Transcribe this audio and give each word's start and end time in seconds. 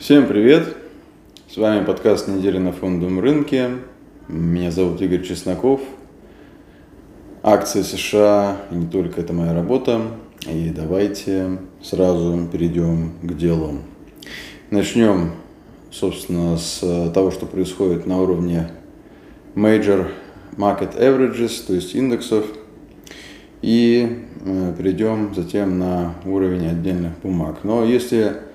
Всем 0.00 0.26
привет! 0.26 0.78
С 1.46 1.58
вами 1.58 1.84
подкаст 1.84 2.26
«Неделя 2.26 2.58
на 2.58 2.72
фондовом 2.72 3.20
рынке». 3.20 3.68
Меня 4.28 4.70
зовут 4.70 5.02
Игорь 5.02 5.22
Чесноков. 5.22 5.82
Акции 7.42 7.82
США, 7.82 8.56
и 8.70 8.76
не 8.76 8.86
только 8.86 9.20
это 9.20 9.34
моя 9.34 9.52
работа. 9.52 10.00
И 10.50 10.70
давайте 10.74 11.58
сразу 11.82 12.48
перейдем 12.50 13.12
к 13.22 13.36
делу. 13.36 13.74
Начнем, 14.70 15.32
собственно, 15.90 16.56
с 16.56 16.80
того, 17.12 17.30
что 17.30 17.44
происходит 17.44 18.06
на 18.06 18.22
уровне 18.22 18.70
Major 19.54 20.08
Market 20.56 20.98
Averages, 20.98 21.62
то 21.66 21.74
есть 21.74 21.94
индексов. 21.94 22.46
И 23.60 24.24
э, 24.46 24.74
перейдем 24.78 25.34
затем 25.34 25.78
на 25.78 26.14
уровень 26.24 26.68
отдельных 26.68 27.18
бумаг. 27.22 27.58
Но 27.64 27.84
если 27.84 28.48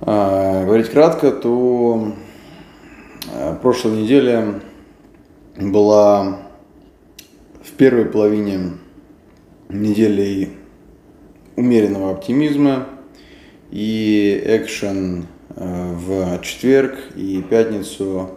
говорить 0.00 0.90
кратко, 0.90 1.32
то 1.32 2.12
э, 3.32 3.56
прошлой 3.62 4.02
неделе 4.02 4.60
была 5.56 6.38
в 7.62 7.72
первой 7.72 8.04
половине 8.04 8.72
недели 9.68 10.50
умеренного 11.56 12.12
оптимизма 12.12 12.86
и 13.70 14.40
экшен 14.44 15.26
э, 15.56 15.92
в 15.94 16.42
четверг 16.42 16.96
и 17.16 17.42
пятницу 17.42 18.30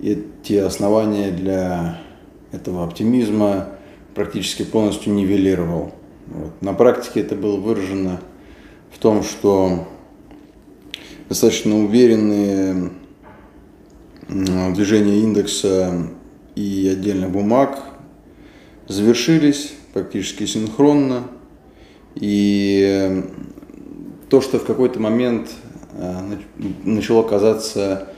эти 0.00 0.54
основания 0.54 1.30
для 1.30 2.00
этого 2.50 2.84
оптимизма 2.84 3.68
практически 4.14 4.64
полностью 4.64 5.12
нивелировал. 5.12 5.92
Вот. 6.26 6.60
На 6.60 6.74
практике 6.74 7.20
это 7.20 7.34
было 7.34 7.58
выражено 7.58 8.20
в 8.90 8.98
том, 8.98 9.22
что 9.22 9.86
достаточно 11.32 11.82
уверенные 11.82 12.90
движения 14.28 15.20
индекса 15.20 16.08
и 16.54 16.90
отдельных 16.92 17.30
бумаг 17.30 17.78
завершились 18.86 19.72
практически 19.94 20.44
синхронно. 20.44 21.22
И 22.16 23.24
то, 24.28 24.42
что 24.42 24.58
в 24.58 24.66
какой-то 24.66 25.00
момент 25.00 25.48
э, 25.94 26.36
начало 26.84 27.22
казаться 27.22 28.08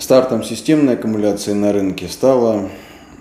стартом 0.00 0.42
системной 0.42 0.94
аккумуляции 0.94 1.52
на 1.52 1.72
рынке, 1.72 2.08
стало 2.08 2.70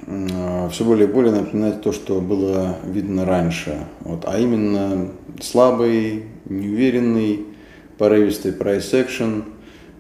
э, 0.08 0.70
все 0.72 0.84
более 0.84 1.08
и 1.08 1.12
более 1.12 1.32
напоминать 1.32 1.84
то, 1.84 1.92
что 1.92 2.22
было 2.22 2.80
видно 2.86 3.24
раньше. 3.24 3.86
Вот, 4.00 4.24
а 4.26 4.40
именно 4.40 5.12
слабый, 5.42 6.24
неуверенный, 6.46 7.46
порывистый 7.98 8.52
price 8.52 8.92
action, 8.94 9.44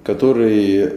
который 0.03 0.94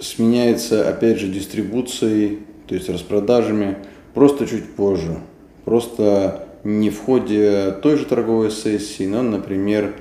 сменяется, 0.00 0.88
опять 0.88 1.18
же, 1.18 1.28
дистрибуцией, 1.28 2.40
то 2.66 2.74
есть 2.74 2.88
распродажами, 2.88 3.76
просто 4.14 4.46
чуть 4.46 4.74
позже. 4.74 5.18
Просто 5.64 6.48
не 6.64 6.90
в 6.90 7.00
ходе 7.00 7.72
той 7.82 7.96
же 7.96 8.04
торговой 8.04 8.50
сессии, 8.50 9.04
но, 9.04 9.22
например, 9.22 9.94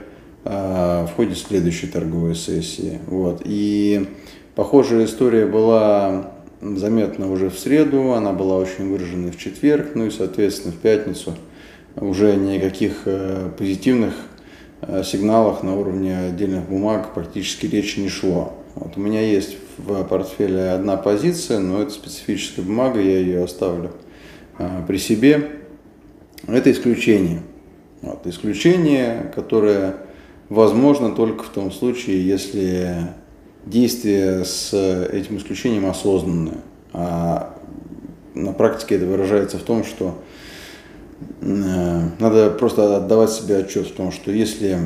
а, 0.44 1.06
в 1.06 1.16
ходе 1.16 1.36
следующей 1.36 1.88
торговой 1.88 2.36
сессии. 2.36 3.00
Вот. 3.08 3.42
И 3.46 4.08
похожая 4.56 5.06
история 5.06 5.46
была 5.46 6.32
заметна 6.62 7.32
уже 7.32 7.50
в 7.50 7.58
среду, 7.58 8.14
она 8.14 8.34
была 8.34 8.58
очень 8.58 8.90
выражена 8.90 9.32
в 9.32 9.38
четверг, 9.38 9.92
ну 9.96 10.06
и, 10.06 10.12
соответственно, 10.12 10.74
в 10.74 10.78
пятницу 10.78 11.36
уже 11.96 12.36
никаких 12.36 13.02
э, 13.06 13.50
позитивных 13.58 14.14
сигналах 15.04 15.64
на 15.64 15.76
уровне 15.76 16.18
отдельных 16.18 16.68
бумаг 16.68 17.14
практически 17.14 17.66
речи 17.66 18.00
не 18.00 18.10
шло. 18.10 18.54
Вот 18.76 18.98
у 18.98 19.00
меня 19.00 19.22
есть 19.22 19.58
в 19.78 20.04
портфеле 20.06 20.72
одна 20.72 20.98
позиция, 20.98 21.60
но 21.60 21.82
это 21.82 21.92
специфическая 21.92 22.66
бумага, 22.66 23.00
я 23.00 23.20
ее 23.20 23.44
оставлю 23.44 23.92
э, 24.58 24.84
при 24.88 24.98
себе. 24.98 25.52
Это 26.48 26.72
исключение. 26.72 27.42
Вот, 28.02 28.26
исключение, 28.26 29.32
которое 29.36 29.98
возможно 30.50 31.14
только 31.14 31.44
в 31.44 31.50
том 31.50 31.72
случае, 31.72 32.26
если 32.26 33.14
действие 33.66 34.44
с 34.46 34.74
этим 34.74 35.38
исключением 35.38 35.86
осознанное. 35.86 36.62
А 36.94 37.56
на 38.34 38.54
практике 38.54 38.96
это 38.96 39.06
выражается 39.06 39.60
в 39.60 39.64
том, 39.64 39.84
что 39.84 40.16
Э, 40.16 40.31
надо 41.42 42.50
просто 42.52 42.98
отдавать 42.98 43.32
себе 43.32 43.58
отчет 43.58 43.88
в 43.88 43.94
том, 43.94 44.12
что 44.12 44.32
если 44.32 44.78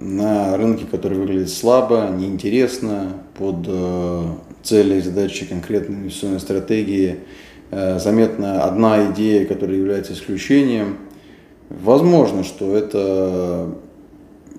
на 0.00 0.56
рынке, 0.56 0.84
который 0.90 1.18
выглядит 1.18 1.50
слабо, 1.50 2.08
неинтересно, 2.10 3.14
под 3.38 3.66
э, 3.66 4.22
цели 4.62 5.00
задачи 5.00 5.46
конкретной 5.46 5.96
инвестиционной 5.96 6.40
стратегии, 6.40 7.20
э, 7.70 7.98
заметна 7.98 8.64
одна 8.64 9.10
идея, 9.12 9.46
которая 9.46 9.76
является 9.76 10.12
исключением, 10.12 10.98
возможно, 11.70 12.44
что 12.44 12.76
это 12.76 13.74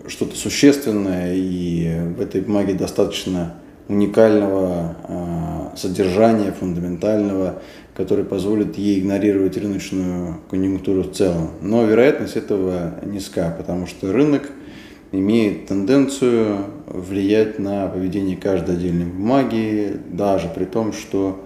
что-то 0.08 0.36
существенное, 0.36 1.36
и 1.36 2.14
в 2.18 2.22
этой 2.22 2.42
бумаге 2.42 2.74
достаточно 2.74 3.56
уникального 3.88 4.96
содержания, 5.78 6.52
фундаментального, 6.52 7.62
который 7.96 8.26
позволит 8.26 8.78
ей 8.78 9.00
игнорировать 9.00 9.58
рыночную 9.58 10.38
конъюнктуру 10.50 11.04
в 11.04 11.12
целом. 11.14 11.52
Но 11.62 11.84
вероятность 11.86 12.36
этого 12.36 12.96
низка, 13.04 13.54
потому 13.58 13.88
что 13.88 14.12
рынок 14.12 14.52
имеет 15.12 15.68
тенденцию 15.68 16.66
влиять 16.86 17.60
на 17.60 17.88
поведение 17.88 18.38
каждой 18.38 18.76
отдельной 18.76 19.06
бумаги, 19.06 20.00
даже 20.12 20.50
при 20.54 20.66
том, 20.66 20.94
что 20.94 21.44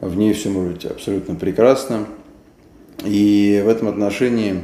в 0.00 0.16
ней 0.16 0.32
все 0.32 0.50
может 0.50 0.72
быть 0.74 0.84
абсолютно 0.84 1.34
прекрасно. 1.34 2.06
И 3.04 3.62
в 3.64 3.68
этом 3.68 3.88
отношении 3.88 4.60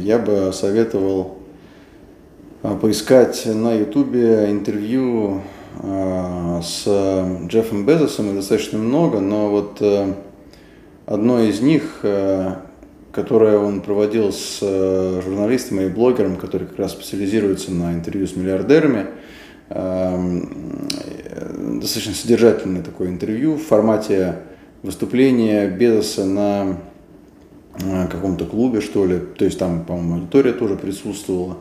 я 0.00 0.18
бы 0.18 0.52
советовал 0.52 1.38
а, 2.62 2.76
поискать 2.76 3.44
на 3.46 3.74
ютубе 3.74 4.50
интервью 4.50 5.42
с 5.82 6.84
Джеффом 7.46 7.84
Безосом, 7.84 8.30
и 8.30 8.34
достаточно 8.34 8.78
много, 8.78 9.18
но 9.18 9.48
вот 9.48 9.78
э, 9.80 10.14
Одно 11.04 11.42
из 11.42 11.60
них, 11.60 12.00
э, 12.04 12.54
которое 13.10 13.58
он 13.58 13.80
проводил 13.80 14.32
с 14.32 14.60
э, 14.62 15.20
журналистом 15.24 15.80
и 15.80 15.88
блогером, 15.88 16.36
который 16.36 16.68
как 16.68 16.78
раз 16.78 16.92
специализируется 16.92 17.72
на 17.72 17.92
интервью 17.92 18.26
с 18.26 18.36
миллиардерами, 18.36 19.06
достаточно 19.68 22.12
содержательное 22.12 22.82
такое 22.82 23.08
интервью 23.08 23.54
в 23.54 23.62
формате 23.62 24.40
выступления 24.82 25.68
Безоса 25.68 26.26
на 26.26 26.76
э, 27.82 28.08
каком-то 28.08 28.44
клубе, 28.44 28.80
что 28.80 29.06
ли, 29.06 29.18
то 29.18 29.44
есть 29.44 29.58
там, 29.58 29.84
по-моему, 29.84 30.16
аудитория 30.16 30.52
тоже 30.52 30.76
присутствовала. 30.76 31.58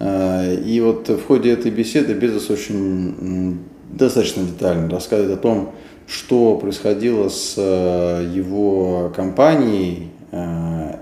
И 0.00 0.80
вот 0.82 1.08
в 1.08 1.26
ходе 1.26 1.50
этой 1.52 1.70
беседы 1.70 2.14
Безос 2.14 2.48
очень 2.48 3.60
достаточно 3.90 4.44
детально 4.44 4.88
рассказывает 4.88 5.38
о 5.38 5.42
том, 5.42 5.72
что 6.10 6.56
происходило 6.56 7.28
с 7.28 7.54
э, 7.56 8.30
его 8.34 9.12
компанией 9.14 10.08
э, 10.32 10.96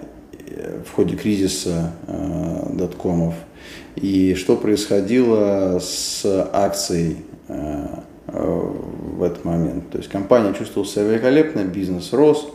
в 0.85 0.93
ходе 0.93 1.17
кризиса 1.17 1.93
э, 2.07 2.73
доткомов 2.75 3.35
и 3.97 4.35
что 4.35 4.57
происходило 4.57 5.79
с 5.81 6.25
акцией 6.53 7.17
в 7.49 9.23
этот 9.23 9.45
момент. 9.45 9.91
То 9.91 9.99
есть 9.99 10.11
компания 10.11 10.55
чувствовала 10.55 10.89
себя 10.89 11.05
великолепно, 11.05 11.65
бизнес 11.65 12.13
рос, 12.13 12.49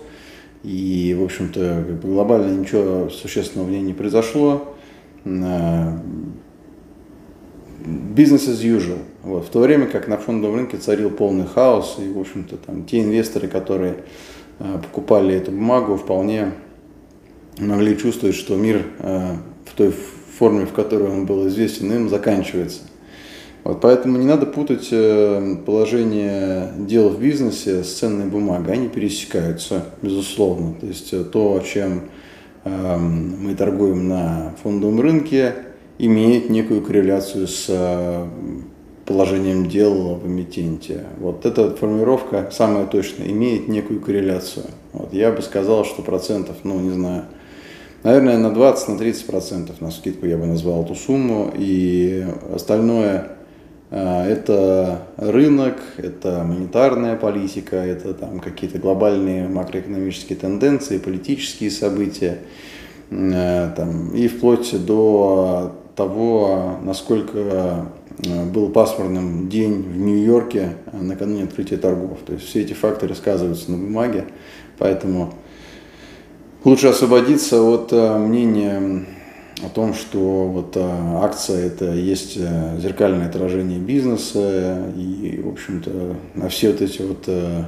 и, 0.63 1.15
в 1.19 1.23
общем-то, 1.23 1.83
глобально 2.01 2.57
ничего 2.57 3.09
существенного 3.09 3.67
в 3.67 3.71
ней 3.71 3.81
не 3.81 3.93
произошло. 3.93 4.72
Business 5.25 6.01
as 8.47 8.63
usual. 8.63 8.99
Вот. 9.23 9.45
В 9.45 9.49
то 9.49 9.59
время 9.59 9.87
как 9.87 10.07
на 10.07 10.17
фондовом 10.17 10.57
рынке 10.57 10.77
царил 10.77 11.09
полный 11.09 11.45
хаос, 11.45 11.97
и, 11.99 12.11
в 12.11 12.19
общем-то, 12.19 12.57
там, 12.57 12.85
те 12.85 13.01
инвесторы, 13.01 13.47
которые 13.47 14.03
э, 14.59 14.79
покупали 14.81 15.35
эту 15.35 15.51
бумагу, 15.51 15.97
вполне 15.97 16.53
могли 17.57 17.97
чувствовать, 17.97 18.35
что 18.35 18.55
мир 18.55 18.85
э, 18.99 19.35
в 19.65 19.75
той 19.75 19.93
форме, 20.37 20.65
в 20.65 20.73
которой 20.73 21.09
он 21.09 21.25
был 21.25 21.47
известен 21.47 21.91
им, 21.91 22.09
заканчивается. 22.09 22.81
Вот, 23.63 23.79
поэтому 23.79 24.17
не 24.17 24.25
надо 24.25 24.45
путать 24.45 24.89
э, 24.91 25.55
положение 25.65 26.73
дел 26.77 27.09
в 27.09 27.19
бизнесе 27.19 27.83
с 27.83 27.93
ценной 27.93 28.25
бумагой. 28.25 28.73
Они 28.73 28.89
пересекаются, 28.89 29.85
безусловно. 30.01 30.75
То 30.79 30.85
есть 30.85 31.31
то, 31.31 31.63
чем 31.65 32.09
мы 32.65 33.55
торгуем 33.55 34.07
на 34.07 34.53
фондовом 34.63 35.01
рынке, 35.01 35.53
имеет 35.97 36.49
некую 36.49 36.81
корреляцию 36.81 37.47
с 37.47 37.65
э, 37.69 38.27
положением 39.05 39.67
дел 39.67 40.15
в 40.15 40.27
эмитенте. 40.27 41.05
Вот 41.19 41.45
эта 41.45 41.75
формулировка 41.75 42.49
самая 42.51 42.85
точная, 42.85 43.27
имеет 43.27 43.67
некую 43.67 43.99
корреляцию. 43.99 44.65
Вот 44.93 45.13
я 45.13 45.31
бы 45.31 45.41
сказал, 45.41 45.85
что 45.85 46.01
процентов, 46.01 46.57
ну 46.63 46.79
не 46.79 46.91
знаю, 46.91 47.25
наверное, 48.03 48.37
на 48.37 48.47
20-30% 48.47 49.71
на 49.79 49.91
скидку 49.91 50.25
я 50.25 50.37
бы 50.37 50.45
назвал 50.45 50.83
эту 50.83 50.95
сумму. 50.95 51.51
И 51.55 52.25
остальное 52.53 53.32
это 53.93 55.03
рынок, 55.17 55.75
это 55.97 56.43
монетарная 56.43 57.15
политика, 57.15 57.75
это 57.75 58.15
там 58.15 58.39
какие-то 58.39 58.79
глобальные 58.79 59.47
макроэкономические 59.47 60.35
тенденции, 60.35 60.97
политические 60.97 61.69
события, 61.69 62.39
там, 63.11 64.09
и 64.15 64.27
вплоть 64.27 64.73
до 64.83 65.75
того, 65.95 66.79
насколько 66.81 67.85
был 68.51 68.69
пасмурным 68.69 69.47
день 69.47 69.83
в 69.83 69.97
Нью-Йорке 69.97 70.69
накануне 70.91 71.43
открытия 71.43 71.77
торгов. 71.77 72.17
То 72.25 72.33
есть 72.33 72.45
все 72.45 72.61
эти 72.61 72.73
факторы 72.73 73.13
сказываются 73.13 73.71
на 73.71 73.77
бумаге, 73.77 74.25
поэтому 74.79 75.35
лучше 76.63 76.87
освободиться 76.87 77.61
от 77.61 77.91
мнения 77.91 79.05
о 79.61 79.69
том, 79.69 79.93
что 79.93 80.47
вот 80.47 80.75
а, 80.75 81.21
акция 81.23 81.67
это 81.67 81.93
есть 81.93 82.37
э, 82.37 82.77
зеркальное 82.79 83.27
отражение 83.27 83.79
бизнеса 83.79 84.91
и, 84.95 85.39
в 85.43 85.49
общем-то, 85.49 86.15
на 86.33 86.49
все 86.49 86.71
вот 86.71 86.81
эти 86.81 87.01
вот 87.01 87.23
э, 87.27 87.65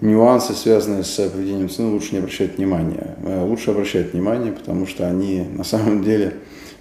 нюансы, 0.00 0.52
связанные 0.52 1.02
с 1.02 1.16
поведением 1.28 1.68
цены, 1.68 1.90
лучше 1.90 2.12
не 2.12 2.18
обращать 2.18 2.56
внимания. 2.56 3.16
Э, 3.24 3.44
лучше 3.44 3.72
обращать 3.72 4.12
внимание, 4.12 4.52
потому 4.52 4.86
что 4.86 5.08
они 5.08 5.42
на 5.42 5.64
самом 5.64 6.04
деле 6.04 6.34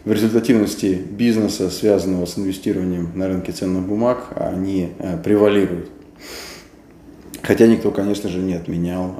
в 0.06 0.12
результативности 0.12 1.02
бизнеса, 1.10 1.70
связанного 1.70 2.26
с 2.26 2.38
инвестированием 2.38 3.12
на 3.16 3.28
рынке 3.28 3.54
ценных 3.54 3.84
бумаг, 3.88 4.28
они 4.36 4.90
превалируют. 5.24 5.90
Хотя 7.42 7.68
никто, 7.68 7.90
конечно 7.92 8.30
же, 8.30 8.40
не 8.40 8.54
отменял 8.54 9.16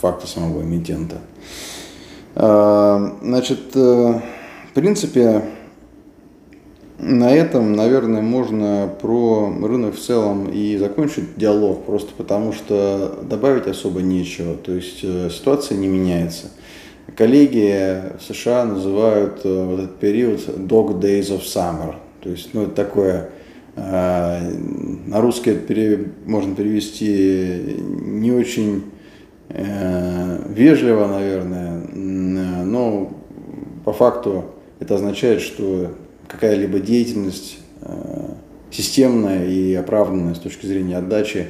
факта 0.00 0.26
самого 0.26 0.62
эмитента. 0.62 1.18
А, 2.34 3.18
значит, 3.22 3.74
э, 3.74 4.20
в 4.70 4.74
принципе, 4.74 5.42
на 6.98 7.30
этом, 7.34 7.72
наверное, 7.72 8.22
можно 8.22 8.90
про 9.00 9.52
рынок 9.62 9.96
в 9.96 10.00
целом 10.00 10.48
и 10.48 10.76
закончить 10.78 11.36
диалог, 11.36 11.84
просто 11.84 12.12
потому 12.16 12.52
что 12.52 13.18
добавить 13.22 13.66
особо 13.66 14.00
нечего. 14.00 14.54
То 14.54 14.72
есть 14.72 15.00
э, 15.02 15.28
ситуация 15.30 15.76
не 15.76 15.88
меняется. 15.88 16.50
Коллеги 17.16 18.02
в 18.18 18.22
США 18.22 18.64
называют 18.64 19.40
э, 19.44 19.64
вот 19.64 19.80
этот 19.80 19.98
период 19.98 20.40
Dog 20.48 21.00
Days 21.00 21.28
of 21.28 21.42
Summer. 21.42 21.96
То 22.22 22.30
есть, 22.30 22.54
ну, 22.54 22.62
это 22.62 22.72
такое, 22.72 23.30
на 23.74 25.20
русский 25.20 25.50
это 25.50 26.04
можно 26.24 26.54
перевести 26.54 27.78
не 27.80 28.30
очень 28.30 28.84
вежливо, 29.54 31.06
наверное, 31.06 31.82
но 32.64 33.12
по 33.84 33.92
факту 33.92 34.46
это 34.80 34.94
означает, 34.94 35.40
что 35.40 35.92
какая-либо 36.28 36.80
деятельность 36.80 37.58
э, 37.82 38.30
системная 38.70 39.46
и 39.46 39.74
оправданная 39.74 40.34
с 40.34 40.38
точки 40.38 40.66
зрения 40.66 40.96
отдачи, 40.96 41.48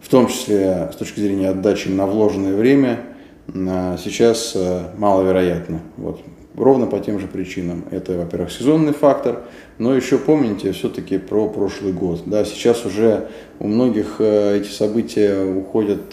в 0.00 0.08
том 0.08 0.26
числе 0.26 0.90
с 0.92 0.96
точки 0.96 1.20
зрения 1.20 1.50
отдачи 1.50 1.88
на 1.88 2.06
вложенное 2.06 2.54
время, 2.54 3.00
сейчас 3.48 4.52
э, 4.54 4.82
маловероятно. 4.96 5.80
Вот. 5.96 6.20
Ровно 6.54 6.86
по 6.86 7.00
тем 7.00 7.18
же 7.18 7.26
причинам. 7.26 7.84
Это, 7.90 8.18
во-первых, 8.18 8.52
сезонный 8.52 8.92
фактор, 8.92 9.44
но 9.78 9.94
еще 9.94 10.18
помните 10.18 10.72
все-таки 10.72 11.16
про 11.18 11.48
прошлый 11.48 11.92
год. 11.92 12.22
Да, 12.26 12.44
сейчас 12.44 12.84
уже 12.84 13.28
у 13.58 13.68
многих 13.68 14.16
э, 14.18 14.58
эти 14.58 14.68
события 14.68 15.42
уходят 15.44 16.10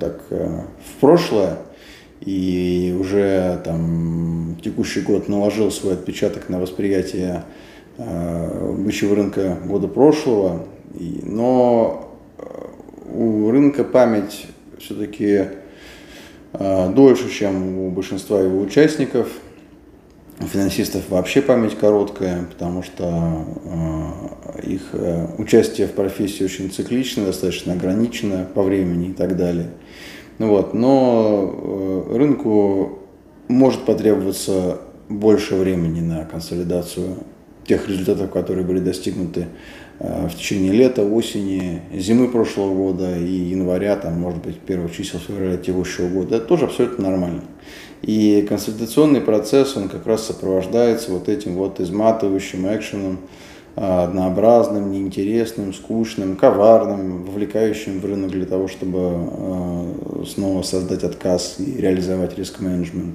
так, 0.00 0.20
в 0.30 1.00
прошлое, 1.00 1.58
и 2.20 2.96
уже 2.98 3.60
там 3.64 4.56
текущий 4.62 5.00
год 5.00 5.28
наложил 5.28 5.70
свой 5.70 5.94
отпечаток 5.94 6.48
на 6.48 6.60
восприятие 6.60 7.44
э, 7.96 8.74
бычьего 8.78 9.16
рынка 9.16 9.56
года 9.64 9.88
прошлого, 9.88 10.66
но 10.92 12.14
э, 12.38 12.42
у 13.14 13.50
рынка 13.50 13.84
память 13.84 14.46
все-таки 14.78 15.26
э, 15.26 15.48
дольше, 16.52 17.30
чем 17.30 17.78
у 17.78 17.90
большинства 17.90 18.40
его 18.40 18.60
участников. 18.60 19.28
У 20.40 20.46
финансистов 20.46 21.02
вообще 21.10 21.42
память 21.42 21.76
короткая, 21.78 22.44
потому 22.44 22.82
что 22.82 23.44
э, 23.62 24.70
их 24.70 24.88
э, 24.94 25.26
участие 25.36 25.86
в 25.86 25.92
профессии 25.92 26.42
очень 26.42 26.70
циклично, 26.70 27.26
достаточно 27.26 27.74
ограничено 27.74 28.46
по 28.54 28.62
времени 28.62 29.10
и 29.10 29.12
так 29.12 29.36
далее. 29.36 29.68
Ну 30.38 30.48
вот, 30.48 30.72
но 30.72 32.06
э, 32.08 32.16
рынку 32.16 33.00
может 33.48 33.84
потребоваться 33.84 34.80
больше 35.10 35.56
времени 35.56 36.00
на 36.00 36.24
консолидацию 36.24 37.18
тех 37.70 37.88
результатов, 37.88 38.30
которые 38.32 38.66
были 38.66 38.80
достигнуты 38.80 39.46
э, 40.00 40.26
в 40.28 40.36
течение 40.36 40.72
лета, 40.72 41.04
осени, 41.04 41.82
зимы 41.94 42.28
прошлого 42.28 42.74
года 42.74 43.16
и 43.16 43.32
января, 43.32 43.94
там, 43.94 44.20
может 44.20 44.42
быть, 44.42 44.58
первых 44.58 44.92
чисел 44.92 45.20
февраля 45.20 45.56
текущего 45.56 46.08
года. 46.08 46.36
Это 46.36 46.46
тоже 46.46 46.64
абсолютно 46.64 47.08
нормально. 47.08 47.42
И 48.02 48.44
консолидационный 48.48 49.20
процесс, 49.20 49.76
он 49.76 49.88
как 49.88 50.04
раз 50.06 50.26
сопровождается 50.26 51.12
вот 51.12 51.28
этим 51.28 51.54
вот 51.54 51.78
изматывающим 51.78 52.66
экшеном, 52.74 53.18
а, 53.76 54.04
однообразным, 54.04 54.90
неинтересным, 54.90 55.72
скучным, 55.72 56.34
коварным, 56.34 57.24
вовлекающим 57.24 58.00
в 58.00 58.04
рынок 58.04 58.32
для 58.32 58.46
того, 58.46 58.66
чтобы 58.66 58.98
а, 58.98 60.24
снова 60.26 60.62
создать 60.62 61.04
отказ 61.04 61.56
и 61.60 61.80
реализовать 61.80 62.36
риск-менеджмент 62.36 63.14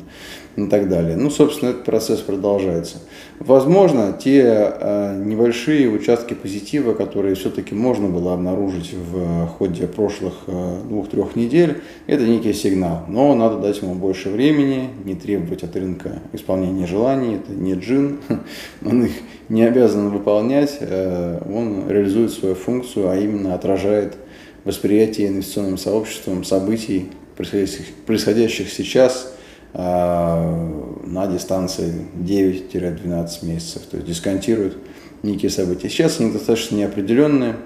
и 0.56 0.68
так 0.68 0.88
далее. 0.88 1.18
Ну, 1.18 1.30
собственно, 1.30 1.70
этот 1.70 1.84
процесс 1.84 2.22
продолжается. 2.22 2.98
Возможно, 3.40 4.18
те 4.18 4.42
э, 4.44 5.24
небольшие 5.24 5.90
участки 5.90 6.34
позитива, 6.34 6.94
которые 6.94 7.36
все-таки 7.36 7.76
можно 7.76 8.08
было 8.08 8.34
обнаружить 8.34 8.94
в 8.94 9.48
ходе 9.48 9.88
прошлых 9.88 10.34
э, 10.48 10.78
двух-трех 10.88 11.36
недель, 11.36 11.82
это 12.08 12.24
некий 12.24 12.54
сигнал. 12.54 13.04
Но 13.10 13.36
надо 13.36 13.58
дать 13.58 13.82
ему 13.82 13.96
больше 13.96 14.30
времени, 14.30 14.90
не 15.04 15.16
требовать 15.16 15.64
от 15.64 15.76
рынка 15.76 16.20
исполнения 16.32 16.88
желаний. 16.88 17.36
Это 17.36 17.52
не 17.52 17.74
джин, 17.74 18.20
он 18.86 19.06
их 19.06 19.12
не 19.50 19.64
обязан 19.64 20.10
выполнять, 20.10 20.78
э, 20.80 21.42
он 21.54 21.90
реализует 21.90 22.32
свою 22.32 22.56
функцию, 22.56 23.10
а 23.10 23.18
именно 23.18 23.54
отражает 23.54 24.16
восприятие 24.64 25.28
инвестиционным 25.28 25.78
сообществом 25.78 26.46
событий, 26.46 27.10
происходящих, 27.36 28.72
сейчас– 28.72 29.34
на 29.78 31.28
дистанции 31.28 32.08
9-12 32.16 33.46
месяцев, 33.46 33.82
то 33.92 33.98
есть 33.98 34.08
дисконтируют 34.08 34.78
некие 35.22 35.52
события. 35.52 35.90
Сейчас 35.90 36.20
они 36.20 36.32
достаточно 36.32 36.78
неопределенные. 36.78 37.58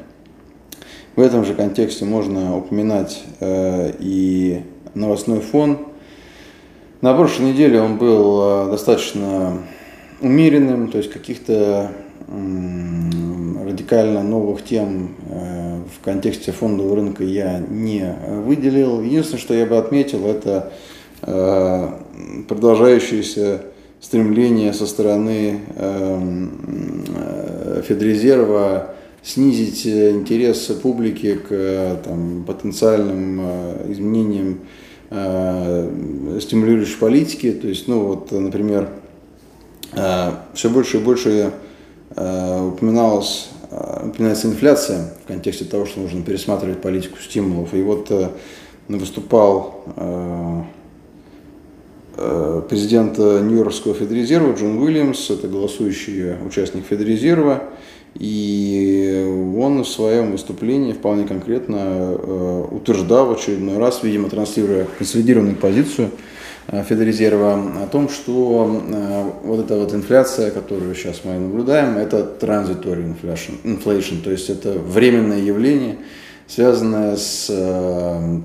В 1.15 1.21
этом 1.21 1.45
же 1.45 1.53
контексте 1.53 2.05
можно 2.05 2.57
упоминать 2.57 3.23
э, 3.39 3.93
и 3.99 4.63
новостной 4.95 5.41
фон. 5.41 5.87
На 7.01 7.13
прошлой 7.13 7.51
неделе 7.51 7.79
он 7.81 7.97
был 7.97 8.41
э, 8.41 8.71
достаточно 8.71 9.59
умеренным, 10.21 10.89
то 10.91 10.97
есть 10.97 11.11
каких-то 11.11 11.91
радикально 12.27 14.23
новых 14.23 14.63
тем 14.63 15.15
э, 15.29 15.81
в 15.95 16.03
контексте 16.03 16.51
фондового 16.51 16.95
рынка 16.95 17.23
я 17.23 17.59
не 17.59 18.15
выделил. 18.45 19.01
Единственное, 19.01 19.41
что 19.41 19.53
я 19.53 19.65
бы 19.65 19.77
отметил, 19.77 20.25
это 20.27 20.71
Э, 20.71 20.71
продолжающееся 21.21 23.61
стремление 24.01 24.73
со 24.73 24.87
стороны 24.87 25.59
эм, 25.75 27.03
э, 27.07 27.83
Федрезерва 27.85 28.95
снизить 29.21 29.85
интерес 29.85 30.67
публики 30.81 31.35
к 31.35 31.99
там, 32.05 32.45
потенциальным 32.45 33.39
э, 33.41 33.91
изменениям 33.91 34.59
стимулирующей 36.39 36.99
политики. 36.99 37.51
То 37.51 37.67
есть, 37.67 37.87
ну 37.87 38.05
вот, 38.05 38.31
например, 38.31 38.89
все 40.53 40.69
больше 40.69 40.97
и 40.97 40.99
больше 40.99 41.51
упоминалось, 42.11 43.49
упоминается 43.71 44.49
инфляция 44.49 45.15
в 45.23 45.27
контексте 45.27 45.65
того, 45.65 45.87
что 45.87 45.99
нужно 45.99 46.21
пересматривать 46.21 46.83
политику 46.83 47.17
стимулов. 47.17 47.73
И 47.73 47.81
вот 47.81 48.11
выступал 48.87 49.79
Э, 49.95 50.63
президента 52.15 53.41
Нью-Йоркского 53.41 53.93
Федрезерва 53.93 54.53
Джон 54.53 54.77
Уильямс, 54.77 55.29
это 55.29 55.47
голосующий 55.47 56.33
участник 56.45 56.85
Федрезерва, 56.85 57.63
и 58.15 59.53
он 59.57 59.83
в 59.83 59.87
своем 59.87 60.31
выступлении 60.31 60.93
вполне 60.93 61.25
конкретно 61.25 61.77
э, 61.77 62.65
утверждал 62.71 63.27
в 63.27 63.31
очередной 63.33 63.77
раз, 63.77 64.01
видимо, 64.03 64.29
транслируя 64.29 64.87
консолидированную 64.97 65.55
позицию 65.55 66.09
э, 66.67 66.83
Федрезерва 66.83 67.53
о 67.83 67.87
том, 67.87 68.09
что 68.09 68.81
вот 69.43 69.59
эта 69.59 69.77
вот 69.77 69.93
инфляция, 69.93 70.51
которую 70.51 70.95
сейчас 70.95 71.21
мы 71.23 71.33
наблюдаем, 71.33 71.97
это 71.97 72.29
transitory 72.39 73.15
inflation, 73.15 73.53
inflation 73.63 74.21
то 74.23 74.31
есть 74.31 74.49
это 74.49 74.73
временное 74.73 75.39
явление, 75.39 75.97
связанное 76.47 77.15
с 77.15 77.45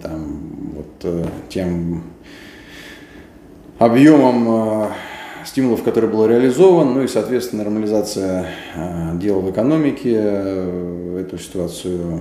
там, 0.02 0.40
вот, 0.74 1.24
тем 1.48 2.02
объемом 3.78 4.92
стимулов, 5.44 5.82
который 5.82 6.08
был 6.08 6.26
реализован, 6.26 6.94
ну 6.94 7.02
и, 7.02 7.08
соответственно, 7.08 7.64
нормализация 7.64 8.46
дел 9.14 9.40
в 9.40 9.50
экономике 9.50 10.14
эту 11.20 11.38
ситуацию 11.38 12.20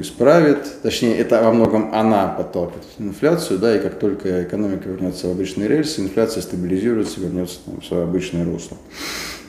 исправит. 0.00 0.82
Точнее, 0.82 1.16
это 1.16 1.42
во 1.42 1.52
многом 1.52 1.94
она 1.94 2.28
подталкивает 2.28 2.84
инфляцию, 2.98 3.58
да, 3.58 3.76
и 3.76 3.80
как 3.80 3.98
только 3.98 4.44
экономика 4.44 4.88
вернется 4.88 5.28
в 5.28 5.30
обычные 5.32 5.68
рельсы, 5.68 6.02
инфляция 6.02 6.42
стабилизируется, 6.42 7.20
вернется 7.20 7.58
там, 7.64 7.80
в 7.80 7.84
свое 7.84 8.04
обычное 8.04 8.44
русло. 8.44 8.76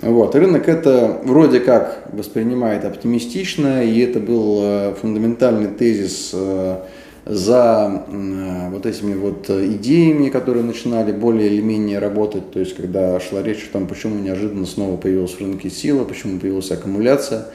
Вот. 0.02 0.36
И 0.36 0.40
рынок 0.40 0.70
это 0.70 1.20
вроде 1.24 1.60
как 1.60 2.10
воспринимает 2.14 2.86
оптимистично, 2.86 3.84
и 3.84 4.00
это 4.00 4.20
был 4.20 4.60
э, 4.62 4.94
фундаментальный 5.02 5.70
тезис 5.70 6.32
э, 6.34 6.82
за 7.30 8.06
э, 8.08 8.70
вот 8.70 8.86
этими 8.86 9.14
вот 9.14 9.50
идеями, 9.50 10.30
которые 10.30 10.64
начинали 10.64 11.12
более 11.12 11.50
или 11.50 11.62
менее 11.62 12.00
работать, 12.00 12.52
то 12.52 12.60
есть 12.60 12.76
когда 12.76 13.20
шла 13.20 13.42
речь 13.44 13.68
о 13.70 13.74
том, 13.74 13.88
почему 13.88 14.16
неожиданно 14.16 14.66
снова 14.66 14.98
появилась 14.98 15.34
в 15.34 15.42
рынке 15.42 15.70
сила, 15.70 16.06
почему 16.06 16.40
появилась 16.40 16.72
аккумуляция, 16.72 17.48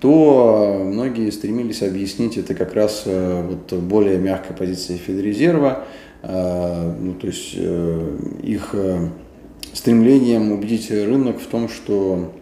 то 0.00 0.82
многие 0.82 1.30
стремились 1.30 1.82
объяснить 1.82 2.38
это 2.38 2.54
как 2.54 2.72
раз 2.74 3.04
вот 3.04 3.78
более 3.80 4.18
мягкой 4.18 4.56
позицией 4.56 4.98
Федрезерва, 4.98 5.84
ну, 6.22 7.14
то 7.20 7.26
есть 7.26 7.54
их 7.54 8.74
стремлением 9.74 10.52
убедить 10.52 10.90
рынок 10.90 11.38
в 11.38 11.46
том, 11.46 11.68
что 11.68 12.32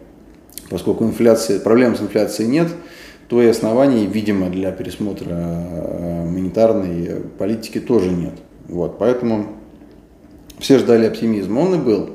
поскольку 0.71 1.05
инфляции, 1.05 1.59
проблем 1.59 1.97
с 1.97 2.01
инфляцией 2.01 2.49
нет, 2.49 2.69
то 3.29 3.43
и 3.43 3.47
оснований, 3.47 4.07
видимо, 4.07 4.49
для 4.49 4.73
пересмотра 4.73 5.29
э, 5.31 6.25
монетарной 6.25 7.23
политики 7.39 7.79
тоже 7.79 8.11
нет. 8.11 8.33
Вот, 8.69 8.99
поэтому 8.99 9.49
все 10.59 10.79
ждали 10.79 11.07
оптимизма, 11.07 11.61
он 11.61 11.75
и 11.75 11.79
был. 11.79 12.11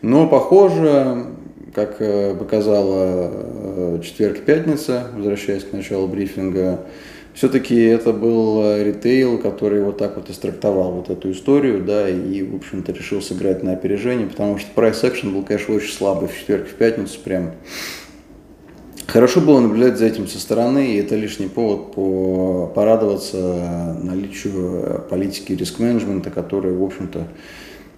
Но, 0.00 0.26
похоже, 0.26 1.26
как 1.74 1.96
э, 2.00 2.34
показала 2.34 3.30
э, 3.32 4.00
четверг-пятница, 4.02 5.08
возвращаясь 5.14 5.64
к 5.64 5.72
началу 5.72 6.08
брифинга, 6.08 6.80
все-таки 7.34 7.78
это 7.78 8.14
был 8.14 8.82
ритейл, 8.82 9.36
который 9.36 9.82
вот 9.82 9.98
так 9.98 10.16
вот 10.16 10.30
истрактовал 10.30 10.92
вот 10.92 11.10
эту 11.10 11.32
историю, 11.32 11.84
да, 11.84 12.08
и, 12.08 12.42
в 12.42 12.56
общем-то, 12.56 12.92
решил 12.92 13.20
сыграть 13.20 13.62
на 13.62 13.74
опережение, 13.74 14.26
потому 14.26 14.56
что 14.58 14.70
прайс 14.74 15.04
экшен 15.04 15.34
был, 15.34 15.42
конечно, 15.42 15.74
очень 15.74 15.92
слабый 15.92 16.30
в 16.30 16.38
четверг, 16.38 16.66
в 16.66 16.74
пятницу 16.76 17.18
прям. 17.22 17.50
Хорошо 19.16 19.40
было 19.40 19.60
наблюдать 19.60 19.96
за 19.96 20.04
этим 20.04 20.28
со 20.28 20.38
стороны, 20.38 20.88
и 20.92 20.96
это 20.98 21.16
лишний 21.16 21.48
повод 21.48 21.94
по, 21.94 22.70
порадоваться 22.74 23.96
наличию 24.02 25.06
политики 25.08 25.54
риск-менеджмента, 25.54 26.28
которая, 26.28 26.74
в 26.74 26.84
общем-то, 26.84 27.26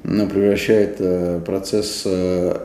ну, 0.05 0.29
превращает 0.29 0.99
э, 1.01 1.41
процесс 1.45 2.05
э, 2.05 2.57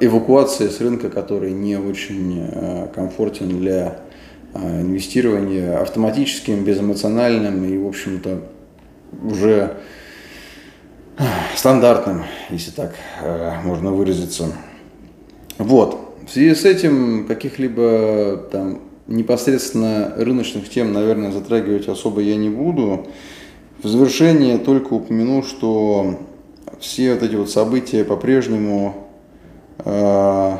эвакуации 0.00 0.66
с 0.66 0.80
рынка, 0.80 1.08
который 1.08 1.52
не 1.52 1.76
очень 1.76 2.50
комфортен 2.92 3.60
для 3.60 4.00
инвестирование 4.54 5.76
автоматическим, 5.76 6.64
безэмоциональным 6.64 7.64
и, 7.64 7.78
в 7.78 7.86
общем-то, 7.86 8.40
уже 9.22 9.74
стандартным, 11.54 12.24
если 12.50 12.72
так 12.72 12.96
можно 13.62 13.92
выразиться. 13.92 14.46
Вот. 15.58 16.07
В 16.28 16.30
связи 16.30 16.54
с 16.54 16.66
этим 16.66 17.24
каких-либо 17.26 18.48
там 18.52 18.82
непосредственно 19.06 20.12
рыночных 20.14 20.68
тем, 20.68 20.92
наверное, 20.92 21.32
затрагивать 21.32 21.88
особо 21.88 22.20
я 22.20 22.36
не 22.36 22.50
буду. 22.50 23.06
В 23.82 23.88
завершение 23.88 24.58
только 24.58 24.92
упомяну, 24.92 25.42
что 25.42 26.18
все 26.80 27.14
вот 27.14 27.22
эти 27.22 27.34
вот 27.34 27.48
события 27.50 28.04
по-прежнему 28.04 29.08
э, 29.86 30.56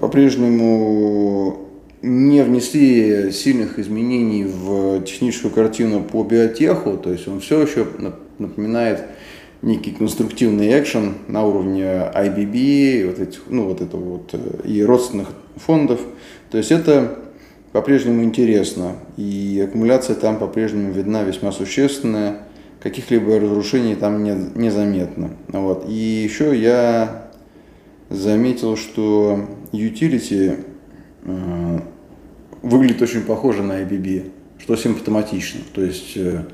по-прежнему 0.00 1.68
не 2.02 2.42
внесли 2.42 3.30
сильных 3.30 3.78
изменений 3.78 4.44
в 4.44 5.04
техническую 5.04 5.54
картину 5.54 6.02
по 6.02 6.24
биотеху, 6.24 6.96
то 6.96 7.12
есть 7.12 7.28
он 7.28 7.38
все 7.38 7.62
еще 7.62 7.86
напоминает 8.40 9.04
некий 9.62 9.90
конструктивный 9.90 10.78
экшен 10.78 11.14
на 11.28 11.44
уровне 11.44 11.82
IBB, 11.82 13.06
вот 13.06 13.18
этих, 13.18 13.42
ну, 13.48 13.64
вот 13.64 13.80
это 13.80 13.96
вот, 13.96 14.30
э, 14.32 14.68
и 14.68 14.82
родственных 14.82 15.28
фондов. 15.56 16.00
То 16.50 16.58
есть 16.58 16.70
это 16.70 17.18
по-прежнему 17.72 18.22
интересно, 18.22 18.96
и 19.16 19.62
аккумуляция 19.66 20.16
там 20.16 20.38
по-прежнему 20.38 20.92
видна 20.92 21.22
весьма 21.22 21.52
существенная, 21.52 22.42
каких-либо 22.80 23.40
разрушений 23.40 23.96
там 23.96 24.22
не, 24.22 24.34
незаметно. 24.54 25.30
Вот. 25.48 25.88
И 25.88 25.92
еще 25.92 26.56
я 26.56 27.30
заметил, 28.08 28.76
что 28.76 29.46
utility 29.72 30.64
э, 31.24 31.80
выглядит 32.62 33.02
очень 33.02 33.22
похоже 33.22 33.62
на 33.62 33.82
IBB, 33.82 34.30
что 34.58 34.76
симптоматично. 34.76 35.60
То 35.74 35.82
есть 35.82 36.16
э, 36.16 36.44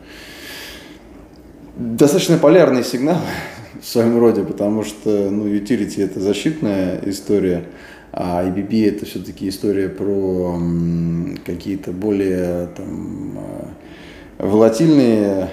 достаточно 1.77 2.39
полярный 2.39 2.85
сигнал 2.85 3.19
в 3.81 3.87
своем 3.87 4.19
роде, 4.19 4.43
потому 4.43 4.85
что 4.85 5.31
ну, 5.31 5.47
utility 5.47 6.03
это 6.03 6.21
защитная 6.21 7.01
история, 7.05 7.65
а 8.13 8.45
IBB 8.45 8.89
это 8.89 9.07
все-таки 9.07 9.49
история 9.49 9.89
про 9.89 10.59
какие-то 11.45 11.93
более 11.93 12.69
там, 12.77 13.39
э, 14.39 14.47
волатильные 14.47 15.49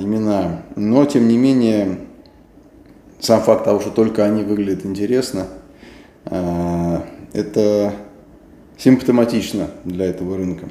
имена. 0.00 0.62
Но 0.76 1.04
тем 1.04 1.28
не 1.28 1.38
менее 1.38 1.98
сам 3.22 3.40
факт 3.40 3.64
того, 3.64 3.80
что 3.80 3.90
только 3.90 4.24
они 4.24 4.42
выглядят 4.42 4.84
интересно, 4.84 5.46
э, 6.24 7.00
это 7.32 7.94
симптоматично 8.76 9.68
для 9.84 10.06
этого 10.06 10.36
рынка. 10.36 10.68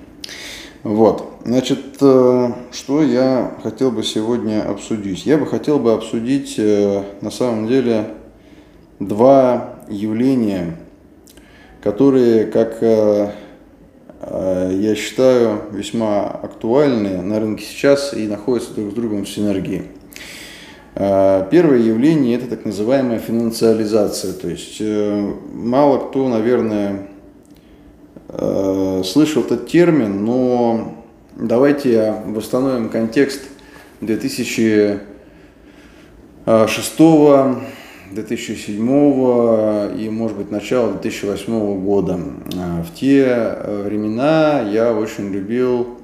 Вот, 0.83 1.41
значит, 1.45 1.97
э, 2.01 2.51
что 2.71 3.03
я 3.03 3.51
хотел 3.61 3.91
бы 3.91 4.01
сегодня 4.01 4.67
обсудить? 4.67 5.27
Я 5.27 5.37
бы 5.37 5.45
хотел 5.45 5.77
бы 5.77 5.93
обсудить 5.93 6.55
э, 6.57 7.03
на 7.21 7.29
самом 7.29 7.67
деле 7.67 8.07
два 8.99 9.75
явления, 9.89 10.77
которые, 11.83 12.45
как 12.45 12.81
я 12.81 13.35
считаю, 14.95 15.63
весьма 15.71 16.27
актуальны 16.27 17.23
на 17.23 17.39
рынке 17.39 17.65
сейчас 17.65 18.13
и 18.13 18.27
находятся 18.27 18.75
друг 18.75 18.91
с 18.91 18.93
другом 18.93 19.25
в 19.25 19.29
синергии. 19.29 19.85
Первое 20.93 21.79
явление– 21.79 22.35
это 22.37 22.47
так 22.47 22.65
называемая 22.65 23.17
финансиализация. 23.17 24.33
То 24.33 24.49
есть 24.49 24.77
э, 24.79 25.33
мало 25.53 26.09
кто, 26.09 26.27
наверное, 26.27 27.07
э, 28.31 29.03
слышал 29.05 29.43
этот 29.43 29.67
термин, 29.67 30.25
но 30.25 30.95
давайте 31.35 32.15
восстановим 32.27 32.89
контекст 32.89 33.43
2006 34.01 36.97
2007 38.11 39.99
и, 39.99 40.09
может 40.09 40.37
быть, 40.37 40.51
начала 40.51 40.91
2008 40.91 41.81
года. 41.81 42.19
А, 42.57 42.83
в 42.83 42.93
те 42.93 43.23
э, 43.25 43.83
времена 43.85 44.61
я 44.61 44.93
очень 44.93 45.31
любил 45.31 45.97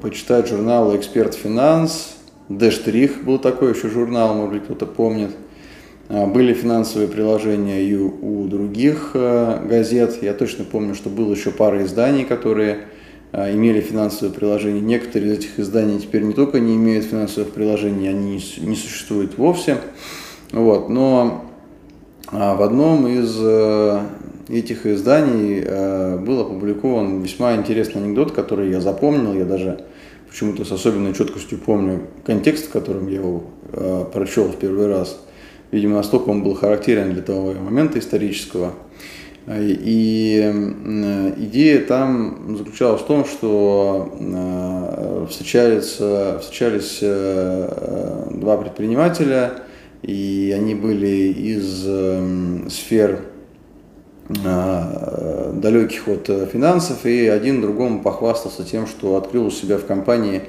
почитать 0.00 0.48
журнал 0.48 0.96
«Эксперт 0.96 1.34
Финанс», 1.34 2.18
Д-штрих 2.48 3.24
был 3.24 3.38
такой 3.38 3.74
еще 3.74 3.88
журнал, 3.88 4.34
может 4.34 4.54
быть, 4.54 4.64
кто-то 4.64 4.86
помнит. 4.86 5.30
А, 6.08 6.26
были 6.26 6.54
финансовые 6.54 7.08
приложения 7.08 7.82
и 7.82 7.94
у 7.94 8.46
других 8.46 9.10
э, 9.14 9.66
газет. 9.68 10.18
Я 10.22 10.32
точно 10.32 10.64
помню, 10.64 10.94
что 10.94 11.10
было 11.10 11.32
еще 11.32 11.50
пара 11.50 11.84
изданий, 11.84 12.24
которые 12.24 12.78
а, 13.30 13.52
имели 13.52 13.80
финансовые 13.80 14.34
приложения. 14.34 14.80
Некоторые 14.80 15.32
из 15.32 15.38
этих 15.38 15.60
изданий 15.60 15.98
теперь 15.98 16.22
не 16.22 16.32
только 16.32 16.60
не 16.60 16.76
имеют 16.76 17.04
финансовых 17.04 17.50
приложений, 17.52 18.08
они 18.08 18.42
не 18.58 18.74
существуют 18.74 19.36
вовсе. 19.36 19.78
Вот. 20.52 20.88
Но 20.88 21.44
а, 22.32 22.54
в 22.54 22.62
одном 22.62 23.06
из 23.06 23.36
э, 23.38 24.00
этих 24.48 24.86
изданий 24.86 25.62
э, 25.62 26.16
был 26.16 26.40
опубликован 26.40 27.20
весьма 27.20 27.54
интересный 27.54 28.02
анекдот, 28.02 28.32
который 28.32 28.70
я 28.70 28.80
запомнил. 28.80 29.34
Я 29.34 29.44
даже 29.44 29.84
почему-то 30.26 30.64
с 30.64 30.72
особенной 30.72 31.12
четкостью 31.12 31.58
помню 31.58 32.00
контекст, 32.24 32.68
в 32.68 32.70
котором 32.70 33.08
я 33.08 33.16
его 33.16 33.44
прочел 34.12 34.44
в 34.44 34.56
первый 34.56 34.86
раз. 34.86 35.18
Видимо, 35.70 35.96
настолько 35.96 36.30
он 36.30 36.42
был 36.42 36.54
характерен 36.54 37.12
для 37.12 37.22
того 37.22 37.52
момента 37.52 37.98
исторического. 37.98 38.72
И 39.56 40.42
э, 40.44 41.32
идея 41.38 41.80
там 41.80 42.56
заключалась 42.58 43.00
в 43.00 43.06
том, 43.06 43.24
что 43.24 44.14
э, 44.20 45.26
встречались, 45.30 45.98
встречались 46.42 46.98
э, 47.00 48.28
два 48.34 48.58
предпринимателя, 48.58 49.52
и 50.02 50.54
они 50.56 50.74
были 50.74 51.32
из 51.32 51.82
сфер 52.70 53.20
далеких 54.28 56.06
от 56.06 56.26
финансов, 56.52 57.06
и 57.06 57.26
один 57.26 57.62
другому 57.62 58.02
похвастался 58.02 58.62
тем, 58.62 58.86
что 58.86 59.16
открыл 59.16 59.46
у 59.46 59.50
себя 59.50 59.78
в 59.78 59.86
компании 59.86 60.42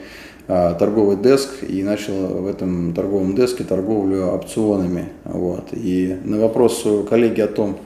торговый 0.49 1.15
деск 1.15 1.63
и 1.63 1.83
начал 1.83 2.13
в 2.13 2.47
этом 2.47 2.93
торговом 2.95 3.35
деске 3.35 3.63
торговлю 3.63 4.33
опционами. 4.33 5.09
Вот. 5.23 5.67
И 5.73 6.17
на 6.23 6.39
вопрос 6.39 6.85
коллеги 7.07 7.41
о 7.41 7.47
том, 7.47 7.77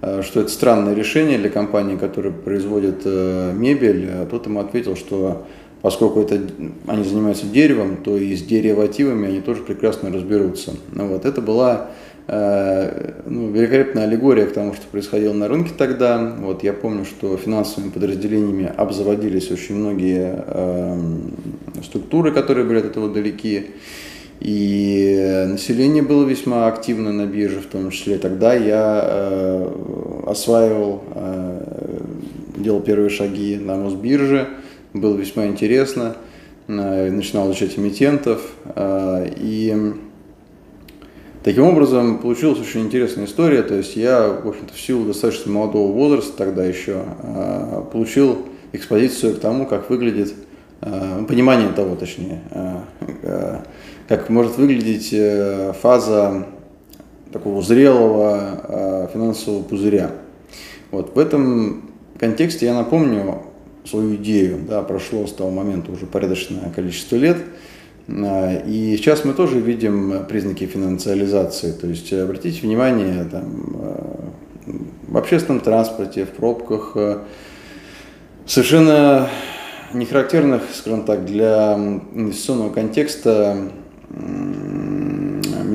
что 0.00 0.40
это 0.40 0.48
странное 0.48 0.94
решение 0.94 1.38
для 1.38 1.50
компании, 1.50 1.96
которая 1.96 2.32
производит 2.32 3.04
мебель, 3.04 4.26
тот 4.28 4.46
ему 4.46 4.58
ответил, 4.58 4.96
что 4.96 5.46
поскольку 5.82 6.20
это, 6.20 6.40
они 6.86 7.04
занимаются 7.04 7.46
деревом, 7.46 7.98
то 7.98 8.16
и 8.16 8.34
с 8.34 8.42
деривативами 8.42 9.28
они 9.28 9.40
тоже 9.40 9.62
прекрасно 9.62 10.12
разберутся. 10.12 10.72
Ну, 10.92 11.06
вот, 11.06 11.24
это 11.24 11.40
была 11.40 11.86
э, 11.86 11.86
ну, 12.32 13.50
великолепная 13.50 14.04
аллегория 14.04 14.46
к 14.46 14.52
тому, 14.52 14.74
что 14.74 14.86
происходило 14.86 15.32
на 15.32 15.48
рынке 15.48 15.72
тогда. 15.76 16.36
Вот, 16.38 16.62
я 16.62 16.72
помню, 16.72 17.04
что 17.04 17.36
финансовыми 17.36 17.90
подразделениями 17.90 18.72
обзаводились 18.76 19.50
очень 19.50 19.74
многие 19.74 20.44
э, 20.46 20.98
структуры, 21.82 22.30
которые 22.30 22.66
были 22.66 22.78
от 22.78 22.84
этого 22.84 23.08
далеки. 23.08 23.70
И 24.38 25.44
население 25.48 26.02
было 26.02 26.24
весьма 26.24 26.68
активно 26.68 27.12
на 27.12 27.26
бирже, 27.26 27.60
в 27.60 27.66
том 27.66 27.90
числе. 27.90 28.16
Тогда 28.18 28.54
я 28.54 29.02
э, 29.04 30.22
осваивал, 30.26 31.02
э, 31.14 32.00
делал 32.58 32.80
первые 32.80 33.10
шаги 33.10 33.56
на 33.56 33.76
Мосбирже 33.76 34.46
было 34.92 35.16
весьма 35.16 35.46
интересно. 35.46 36.16
Э, 36.68 37.10
начинал 37.10 37.50
изучать 37.50 37.78
эмитентов. 37.78 38.52
Э, 38.74 39.28
и 39.36 39.94
таким 41.42 41.64
образом 41.64 42.18
получилась 42.18 42.60
очень 42.60 42.82
интересная 42.82 43.26
история. 43.26 43.62
То 43.62 43.74
есть 43.74 43.96
я, 43.96 44.28
в 44.28 44.48
общем-то, 44.48 44.74
в 44.74 44.80
силу 44.80 45.06
достаточно 45.06 45.50
молодого 45.52 45.92
возраста 45.92 46.36
тогда 46.36 46.64
еще 46.64 47.02
э, 47.22 47.82
получил 47.92 48.46
экспозицию 48.72 49.34
к 49.36 49.40
тому, 49.40 49.66
как 49.66 49.90
выглядит, 49.90 50.32
понимание 50.80 51.68
того, 51.72 51.94
точнее, 51.94 52.40
как 54.08 54.30
может 54.30 54.56
выглядеть 54.56 55.14
фаза 55.80 56.46
такого 57.32 57.60
зрелого 57.62 59.10
финансового 59.12 59.62
пузыря. 59.62 60.12
Вот 60.90 61.14
в 61.14 61.18
этом 61.18 61.90
контексте 62.18 62.66
я 62.66 62.74
напомню 62.74 63.42
свою 63.84 64.14
идею. 64.14 64.60
Да, 64.68 64.82
прошло 64.82 65.26
с 65.26 65.32
того 65.32 65.50
момента 65.50 65.92
уже 65.92 66.06
порядочное 66.06 66.70
количество 66.74 67.16
лет. 67.16 67.36
А, 68.08 68.62
и 68.66 68.96
сейчас 68.96 69.24
мы 69.24 69.34
тоже 69.34 69.60
видим 69.60 70.24
признаки 70.28 70.66
финансиализации. 70.66 71.72
То 71.72 71.86
есть 71.86 72.12
обратите 72.12 72.60
внимание, 72.62 73.24
там, 73.24 73.76
а, 73.78 74.30
в 75.08 75.16
общественном 75.16 75.60
транспорте, 75.60 76.24
в 76.24 76.30
пробках, 76.30 76.96
совершенно 78.46 79.28
не 79.92 80.06
характерных, 80.06 80.62
скажем 80.72 81.04
так, 81.04 81.24
для 81.24 81.74
инвестиционного 82.14 82.72
контекста 82.72 83.56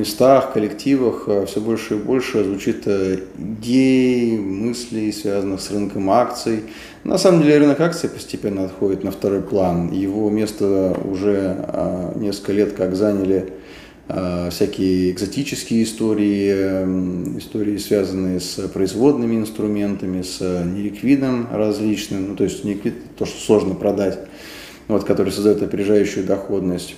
местах, 0.06 0.52
коллективах 0.52 1.24
э, 1.26 1.46
все 1.46 1.60
больше 1.60 1.94
и 1.94 1.98
больше 1.98 2.44
звучит 2.44 2.82
э, 2.86 3.18
идей, 3.38 4.38
мыслей, 4.38 5.12
связанных 5.12 5.60
с 5.60 5.70
рынком 5.72 6.10
акций. 6.10 6.62
На 7.02 7.18
самом 7.18 7.42
деле 7.42 7.58
рынок 7.58 7.80
акций 7.80 8.08
постепенно 8.08 8.66
отходит 8.66 9.02
на 9.02 9.10
второй 9.10 9.42
план. 9.42 9.90
Его 9.90 10.30
место 10.30 10.96
уже 11.04 11.56
э, 11.58 12.12
несколько 12.16 12.52
лет 12.52 12.72
как 12.72 12.94
заняли 12.94 13.52
всякие 14.50 15.10
экзотические 15.10 15.82
истории, 15.82 16.52
эм, 16.52 17.38
истории, 17.38 17.76
связанные 17.76 18.38
с 18.38 18.68
производными 18.68 19.34
инструментами, 19.34 20.22
с 20.22 20.38
неликвидом 20.38 21.48
различным, 21.50 22.28
ну, 22.28 22.36
то 22.36 22.44
есть 22.44 22.62
неликвид– 22.62 22.94
то, 23.18 23.26
что 23.26 23.40
сложно 23.40 23.74
продать, 23.74 24.20
вот, 24.86 25.02
который 25.02 25.32
создает 25.32 25.60
опережающую 25.60 26.24
доходность. 26.24 26.94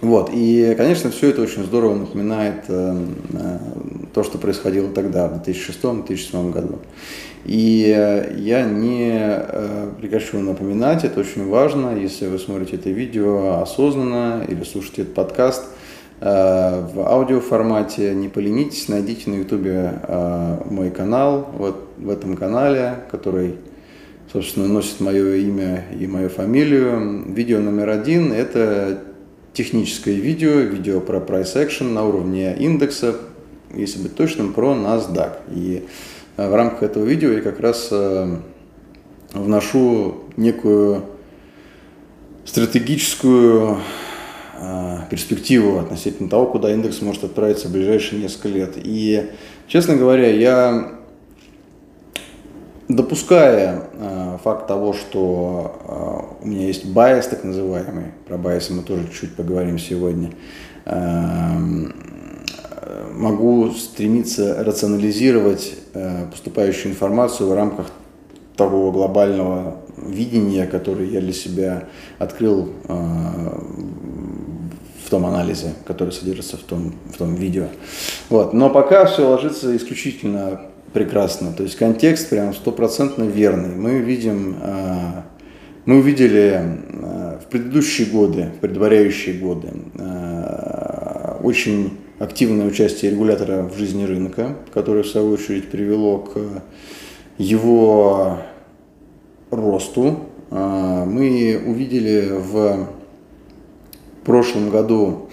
Вот. 0.00 0.30
И, 0.32 0.74
конечно, 0.76 1.10
все 1.10 1.30
это 1.30 1.42
очень 1.42 1.64
здорово 1.64 1.94
напоминает 1.96 2.64
э, 2.68 3.06
э, 3.32 3.58
то, 4.14 4.22
что 4.22 4.38
происходило 4.38 4.90
тогда, 4.90 5.26
в 5.26 5.42
2006-2007 5.42 6.52
году. 6.52 6.78
И 7.44 7.92
э, 7.96 8.34
я 8.38 8.62
не 8.64 9.10
э, 9.12 9.90
прекращу 10.00 10.38
напоминать, 10.38 11.04
это 11.04 11.20
очень 11.20 11.48
важно, 11.48 11.96
если 11.96 12.26
вы 12.26 12.38
смотрите 12.38 12.76
это 12.76 12.90
видео 12.90 13.60
осознанно 13.60 14.44
или 14.46 14.62
слушаете 14.62 15.02
этот 15.02 15.14
подкаст 15.14 15.64
э, 16.20 16.26
в 16.94 17.00
аудиоформате, 17.00 18.14
не 18.14 18.28
поленитесь, 18.28 18.88
найдите 18.88 19.30
на 19.30 19.36
ютубе 19.36 19.94
э, 20.02 20.58
мой 20.70 20.90
канал, 20.90 21.48
вот 21.54 21.88
в 21.96 22.08
этом 22.08 22.36
канале, 22.36 23.00
который 23.10 23.56
собственно, 24.32 24.68
носит 24.68 25.00
мое 25.00 25.36
имя 25.36 25.86
и 25.98 26.06
мою 26.06 26.28
фамилию. 26.28 27.24
Видео 27.32 27.60
номер 27.60 27.88
один– 27.88 28.32
это 28.34 28.98
техническое 29.52 30.14
видео, 30.14 30.60
видео 30.60 31.00
про 31.00 31.18
price 31.18 31.54
action 31.54 31.92
на 31.92 32.04
уровне 32.04 32.54
индекса, 32.58 33.16
если 33.74 34.00
быть 34.00 34.14
точным, 34.14 34.52
про 34.52 34.74
NASDAQ. 34.74 35.32
И 35.54 35.86
э, 36.36 36.50
в 36.50 36.54
рамках 36.54 36.82
этого 36.82 37.04
видео 37.04 37.32
я 37.32 37.40
как 37.40 37.60
раз 37.60 37.88
э, 37.90 38.36
вношу 39.32 40.24
некую 40.36 41.04
стратегическую 42.44 43.78
э, 44.58 44.98
перспективу 45.10 45.78
относительно 45.78 46.28
того, 46.28 46.46
куда 46.46 46.72
индекс 46.72 47.02
может 47.02 47.24
отправиться 47.24 47.68
в 47.68 47.72
ближайшие 47.72 48.22
несколько 48.22 48.48
лет. 48.48 48.72
И, 48.76 49.30
честно 49.66 49.96
говоря, 49.96 50.30
я 50.30 50.97
допуская 52.88 53.82
э, 53.92 54.38
факт 54.42 54.66
того, 54.66 54.92
что 54.94 56.34
э, 56.40 56.44
у 56.44 56.48
меня 56.48 56.66
есть 56.66 56.86
bias 56.86 57.26
так 57.26 57.44
называемый, 57.44 58.06
про 58.26 58.38
bias 58.38 58.65
ы 58.65 58.72
мы 58.72 58.82
тоже 58.82 59.08
чуть 59.08 59.36
поговорим 59.36 59.78
сегодня, 59.78 60.30
э, 60.86 61.58
могу 63.12 63.70
стремиться 63.72 64.64
рационализировать 64.64 65.74
э, 65.92 66.26
поступающую 66.30 66.90
информацию 66.92 67.50
в 67.50 67.54
рамках 67.54 67.90
того 68.56 68.90
глобального 68.90 69.76
видения, 69.96 70.66
которое 70.66 71.08
я 71.08 71.20
для 71.20 71.32
себя 71.32 71.84
открыл 72.18 72.72
в 75.08 75.10
том 75.10 75.26
анализе, 75.26 75.74
который 75.86 76.10
содержится 76.12 76.56
в 76.56 76.62
том, 76.62 76.92
в 77.12 77.16
том 77.16 77.36
видео. 77.36 77.66
Вот. 78.30 78.52
Но 78.54 78.68
пока 78.68 79.06
все 79.06 79.28
ложится 79.28 79.76
исключительно 79.76 80.60
прекрасно. 80.92 81.52
То 81.52 81.62
есть 81.62 81.76
контекст 81.76 82.30
прям 82.30 82.54
стопроцентно 82.54 83.24
верный. 83.24 83.74
Мы 83.74 83.98
видим, 83.98 84.56
а, 84.60 85.24
мы 85.84 85.98
увидели 85.98 86.62
а, 87.02 87.40
в 87.42 87.46
предыдущие 87.46 88.08
годы, 88.08 88.50
в 88.56 88.60
предваряющие 88.60 89.38
годы, 89.38 89.68
а, 89.98 91.40
очень 91.42 91.98
активное 92.18 92.66
участие 92.66 93.12
регулятора 93.12 93.62
в 93.62 93.76
жизни 93.76 94.04
рынка, 94.04 94.56
которое 94.72 95.02
в 95.02 95.08
свою 95.08 95.32
очередь 95.32 95.70
привело 95.70 96.18
к 96.18 96.38
его 97.38 98.38
росту. 99.50 100.18
Мы 100.50 101.62
увидели 101.64 102.32
в 102.32 102.88
прошлом 104.24 104.70
году 104.70 105.28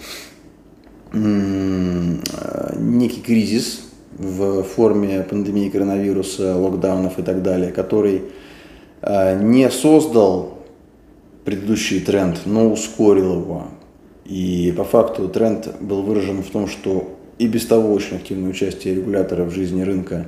некий 1.12 3.22
кризис 3.22 3.85
в 4.18 4.62
форме 4.62 5.22
пандемии 5.22 5.68
коронавируса, 5.68 6.56
локдаунов 6.56 7.18
и 7.18 7.22
так 7.22 7.42
далее, 7.42 7.72
который 7.72 8.22
э, 9.02 9.42
не 9.42 9.70
создал 9.70 10.58
предыдущий 11.44 12.00
тренд, 12.00 12.40
но 12.44 12.70
ускорил 12.70 13.40
его. 13.40 13.68
И 14.24 14.74
по 14.76 14.84
факту 14.84 15.28
тренд 15.28 15.68
был 15.80 16.02
выражен 16.02 16.42
в 16.42 16.50
том, 16.50 16.66
что 16.66 17.16
и 17.38 17.46
без 17.46 17.66
того 17.66 17.92
очень 17.92 18.16
активное 18.16 18.50
участие 18.50 18.94
регулятора 18.94 19.44
в 19.44 19.50
жизни 19.50 19.82
рынка 19.82 20.26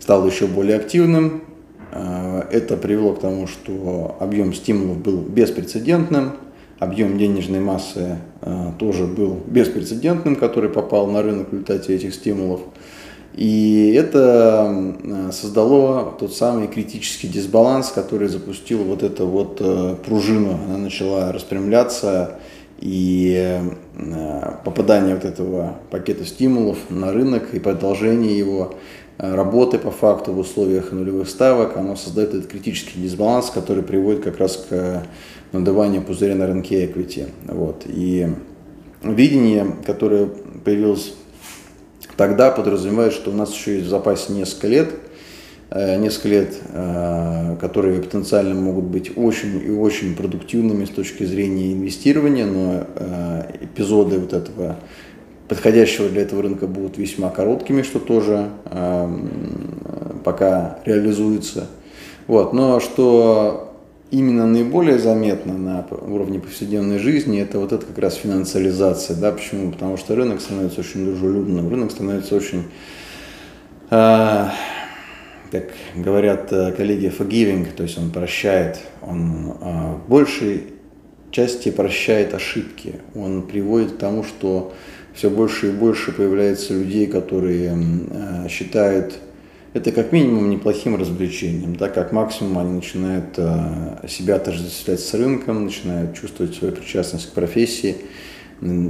стало 0.00 0.26
еще 0.26 0.46
более 0.46 0.76
активным. 0.76 1.44
Э, 1.92 2.42
это 2.50 2.76
привело 2.76 3.14
к 3.14 3.20
тому, 3.20 3.46
что 3.46 4.16
объем 4.18 4.52
стимулов 4.52 4.98
был 4.98 5.20
беспрецедентным, 5.20 6.32
объем 6.78 7.16
денежной 7.18 7.60
массы 7.60 8.18
э, 8.42 8.72
тоже 8.78 9.06
был 9.06 9.38
беспрецедентным, 9.46 10.36
который 10.36 10.70
попал 10.70 11.06
на 11.06 11.22
рынок 11.22 11.48
в 11.48 11.52
результате 11.52 11.94
этих 11.94 12.14
стимулов. 12.14 12.60
И 13.38 13.92
это 13.96 14.96
создало 15.30 16.12
тот 16.18 16.34
самый 16.34 16.66
критический 16.66 17.28
дисбаланс, 17.28 17.90
который 17.90 18.26
запустил 18.26 18.82
вот 18.82 19.04
эту 19.04 19.28
вот 19.28 19.58
э, 19.60 19.94
пружину. 20.04 20.58
Она 20.66 20.76
начала 20.76 21.30
распрямляться, 21.30 22.40
и 22.80 23.60
э, 23.96 24.52
попадание 24.64 25.14
вот 25.14 25.24
этого 25.24 25.76
пакета 25.88 26.24
стимулов 26.24 26.78
на 26.90 27.12
рынок 27.12 27.54
и 27.54 27.60
продолжение 27.60 28.36
его 28.36 28.74
э, 29.18 29.32
работы 29.32 29.78
по 29.78 29.92
факту 29.92 30.32
в 30.32 30.40
условиях 30.40 30.90
нулевых 30.90 31.28
ставок, 31.28 31.76
оно 31.76 31.94
создает 31.94 32.30
этот 32.34 32.48
критический 32.48 33.00
дисбаланс, 33.00 33.50
который 33.50 33.84
приводит 33.84 34.24
как 34.24 34.38
раз 34.38 34.66
к 34.68 35.04
надуванию 35.52 36.02
пузыря 36.02 36.34
на 36.34 36.48
рынке 36.48 36.84
equity. 36.84 37.28
Вот. 37.44 37.84
И 37.86 38.26
видение, 39.04 39.76
которое 39.86 40.28
появилось 40.64 41.14
тогда 42.18 42.50
подразумевает, 42.50 43.14
что 43.14 43.30
у 43.30 43.34
нас 43.34 43.54
еще 43.54 43.76
есть 43.76 43.86
в 43.86 43.88
запасе 43.88 44.34
несколько 44.34 44.66
лет 44.66 44.90
несколько 45.70 46.28
лет, 46.28 46.56
которые 47.60 48.00
потенциально 48.00 48.54
могут 48.54 48.84
быть 48.84 49.12
очень 49.16 49.62
и 49.62 49.70
очень 49.70 50.16
продуктивными 50.16 50.86
с 50.86 50.90
точки 50.90 51.24
зрения 51.24 51.72
инвестирования, 51.74 52.46
но 52.46 52.86
эпизоды 53.60 54.18
вот 54.18 54.32
этого 54.32 54.76
подходящего 55.46 56.08
для 56.08 56.22
этого 56.22 56.42
рынка 56.42 56.66
будут 56.66 56.96
весьма 56.96 57.28
короткими, 57.28 57.82
что 57.82 57.98
тоже 57.98 58.48
пока 60.24 60.78
реализуется. 60.86 61.66
Вот. 62.26 62.54
Но 62.54 62.80
что 62.80 63.67
именно 64.10 64.46
наиболее 64.46 64.98
заметно 64.98 65.56
на 65.56 65.86
уровне 65.90 66.40
повседневной 66.40 66.98
жизни, 66.98 67.40
это 67.40 67.58
вот 67.58 67.72
это 67.72 67.84
как 67.84 67.98
раз 67.98 68.14
финансализация. 68.14 69.16
Да? 69.16 69.32
Почему? 69.32 69.72
Потому 69.72 69.96
что 69.96 70.14
рынок 70.14 70.40
становится 70.40 70.80
очень 70.80 71.04
дружелюбным, 71.04 71.68
рынок 71.68 71.90
становится 71.90 72.36
очень, 72.36 72.64
э, 73.90 74.46
как 75.50 75.64
говорят 75.94 76.52
э, 76.52 76.72
коллеги, 76.72 77.12
forgiving, 77.16 77.66
то 77.76 77.82
есть 77.82 77.98
он 77.98 78.10
прощает, 78.10 78.80
он 79.02 79.54
э, 79.60 79.94
в 79.94 80.08
большей 80.08 80.64
части 81.30 81.70
прощает 81.70 82.34
ошибки, 82.34 82.96
он 83.14 83.42
приводит 83.42 83.92
к 83.92 83.98
тому, 83.98 84.24
что 84.24 84.72
все 85.12 85.28
больше 85.28 85.68
и 85.68 85.72
больше 85.72 86.12
появляется 86.12 86.72
людей, 86.72 87.06
которые 87.06 87.76
э, 87.76 88.48
считают 88.48 89.18
это 89.74 89.92
как 89.92 90.12
минимум 90.12 90.50
неплохим 90.50 90.96
развлечением, 90.96 91.76
да, 91.76 91.88
как 91.88 92.12
максимум 92.12 92.58
они 92.58 92.72
начинают 92.72 93.34
э, 93.36 94.06
себя 94.08 94.36
отождествлять 94.36 95.00
с 95.00 95.14
рынком, 95.14 95.64
начинают 95.64 96.14
чувствовать 96.14 96.54
свою 96.54 96.74
причастность 96.74 97.30
к 97.30 97.32
профессии, 97.32 97.96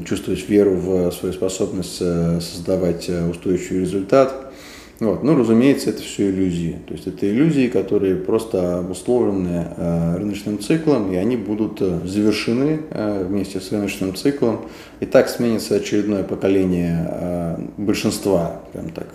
чувствовать 0.06 0.48
веру 0.48 0.76
в 0.76 1.12
свою 1.12 1.34
способность 1.34 1.98
э, 2.00 2.40
создавать 2.40 3.08
э, 3.08 3.28
устойчивый 3.28 3.80
результат. 3.80 4.52
Вот. 5.00 5.22
Ну, 5.22 5.36
разумеется, 5.36 5.90
это 5.90 6.02
все 6.02 6.28
иллюзии. 6.28 6.78
То 6.88 6.94
есть 6.94 7.06
это 7.06 7.30
иллюзии, 7.30 7.68
которые 7.68 8.16
просто 8.16 8.78
обусловлены 8.78 9.68
э, 9.76 10.16
рыночным 10.16 10.58
циклом, 10.58 11.12
и 11.12 11.16
они 11.16 11.36
будут 11.36 11.80
э, 11.80 12.00
завершены 12.04 12.80
э, 12.90 13.24
вместе 13.24 13.60
с 13.60 13.70
рыночным 13.70 14.16
циклом. 14.16 14.62
И 14.98 15.06
так 15.06 15.28
сменится 15.28 15.76
очередное 15.76 16.24
поколение 16.24 17.06
э, 17.10 17.58
большинства 17.76 18.62
прям 18.72 18.90
так, 18.90 19.08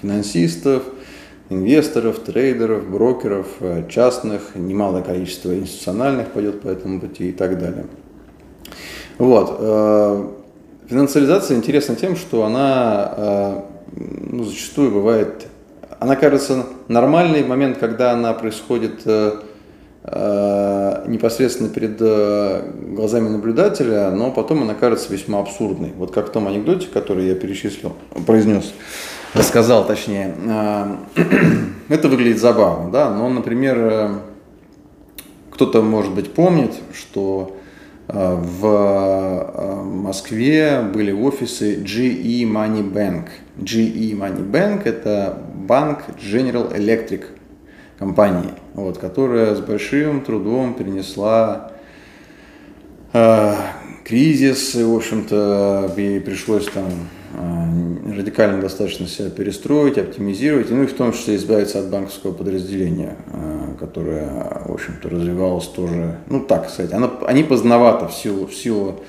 финансистов, 0.00 0.84
инвесторов, 1.50 2.18
трейдеров, 2.20 2.88
брокеров, 2.88 3.46
э, 3.60 3.84
частных, 3.88 4.54
немалое 4.54 5.02
количество 5.02 5.54
институциональных 5.56 6.28
пойдет 6.28 6.60
по 6.60 6.68
этому 6.68 7.00
пути 7.00 7.30
и 7.30 7.32
так 7.32 7.58
далее. 7.58 7.86
Вот. 9.18 9.56
Э, 9.58 10.26
финансализация 10.88 11.56
интересна 11.56 11.96
тем, 11.96 12.16
что 12.16 12.44
она 12.44 13.14
э, 13.16 13.60
ну, 14.30 14.44
зачастую 14.44 14.90
бывает, 14.90 15.46
она 15.98 16.16
кажется 16.16 16.66
нормальный 16.86 17.42
момент, 17.44 17.78
когда 17.78 18.12
она 18.12 18.32
происходит 18.32 19.04
непосредственно 20.04 21.68
перед 21.68 21.98
глазами 21.98 23.28
наблюдателя, 23.28 24.10
но 24.10 24.30
потом 24.30 24.62
она 24.62 24.74
кажется 24.74 25.12
весьма 25.12 25.40
абсурдной. 25.40 25.92
Вот 25.96 26.12
как 26.12 26.28
в 26.28 26.32
том 26.32 26.46
анекдоте, 26.48 26.86
который 26.86 27.26
я 27.26 27.34
перечислил, 27.34 27.94
произнес, 28.26 28.72
рассказал 29.34 29.86
точнее. 29.86 30.34
Э, 30.46 30.96
это 31.88 32.08
выглядит 32.08 32.38
забавно, 32.38 32.90
да, 32.90 33.10
но, 33.10 33.28
например, 33.28 33.76
э, 33.78 34.08
кто-то, 35.50 35.82
может 35.82 36.14
быть, 36.14 36.32
помнит, 36.32 36.74
что 36.94 37.56
э, 38.08 38.12
в 38.14 39.84
Москве 39.84 40.82
были 40.82 41.12
офисы 41.12 41.76
GE 41.82 42.44
Money 42.44 42.92
Bank– 42.92 43.28
GE 43.58 44.12
Money 44.12 44.48
Bank– 44.48 44.82
это 44.84 45.36
банк 45.54 46.04
General 46.18 46.72
Electric 46.74 47.24
компании, 47.98 48.54
вот, 48.74 48.98
которая 48.98 49.54
с 49.56 49.60
большим 49.60 50.20
трудом 50.20 50.74
перенесла 50.74 51.72
э, 53.12 53.54
кризис, 54.04 54.76
и, 54.76 54.84
в 54.84 54.94
общем-то, 54.94 55.92
ей 55.96 56.20
пришлось 56.20 56.66
там 56.66 56.84
радикально 57.34 58.60
достаточно 58.60 59.06
себя 59.06 59.30
перестроить, 59.30 59.98
оптимизировать, 59.98 60.70
ну 60.70 60.82
и 60.82 60.86
в 60.86 60.94
том 60.94 61.12
числе 61.12 61.36
избавиться 61.36 61.80
от 61.80 61.90
банковского 61.90 62.32
подразделения, 62.32 63.16
э, 63.32 63.74
которое, 63.78 64.28
в 64.66 64.72
общем-то, 64.72 65.08
развивалось 65.08 65.66
тоже, 65.66 66.18
ну 66.28 66.40
так 66.40 66.70
сказать, 66.70 66.92
оно, 66.92 67.18
они 67.26 67.44
поздновато 67.44 68.08
в 68.08 68.14
силу, 68.14 68.46
в 68.46 68.54
силу 68.54 69.00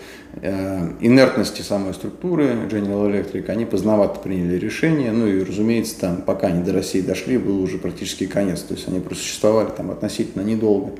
Э, 0.41 0.91
инертности 0.99 1.63
самой 1.63 1.93
структуры 1.93 2.45
General 2.69 3.11
Electric, 3.11 3.49
они 3.49 3.65
поздновато 3.65 4.19
приняли 4.19 4.57
решение, 4.57 5.11
ну 5.11 5.27
и, 5.27 5.43
разумеется, 5.43 5.99
там, 5.99 6.21
пока 6.21 6.47
они 6.47 6.63
до 6.63 6.71
России 6.71 7.01
дошли, 7.01 7.37
был 7.37 7.61
уже 7.61 7.79
практически 7.79 8.27
конец, 8.27 8.61
то 8.61 8.75
есть 8.75 8.87
они 8.87 8.99
просто 8.99 9.23
существовали 9.23 9.69
там 9.75 9.89
относительно 9.89 10.43
недолго. 10.43 10.91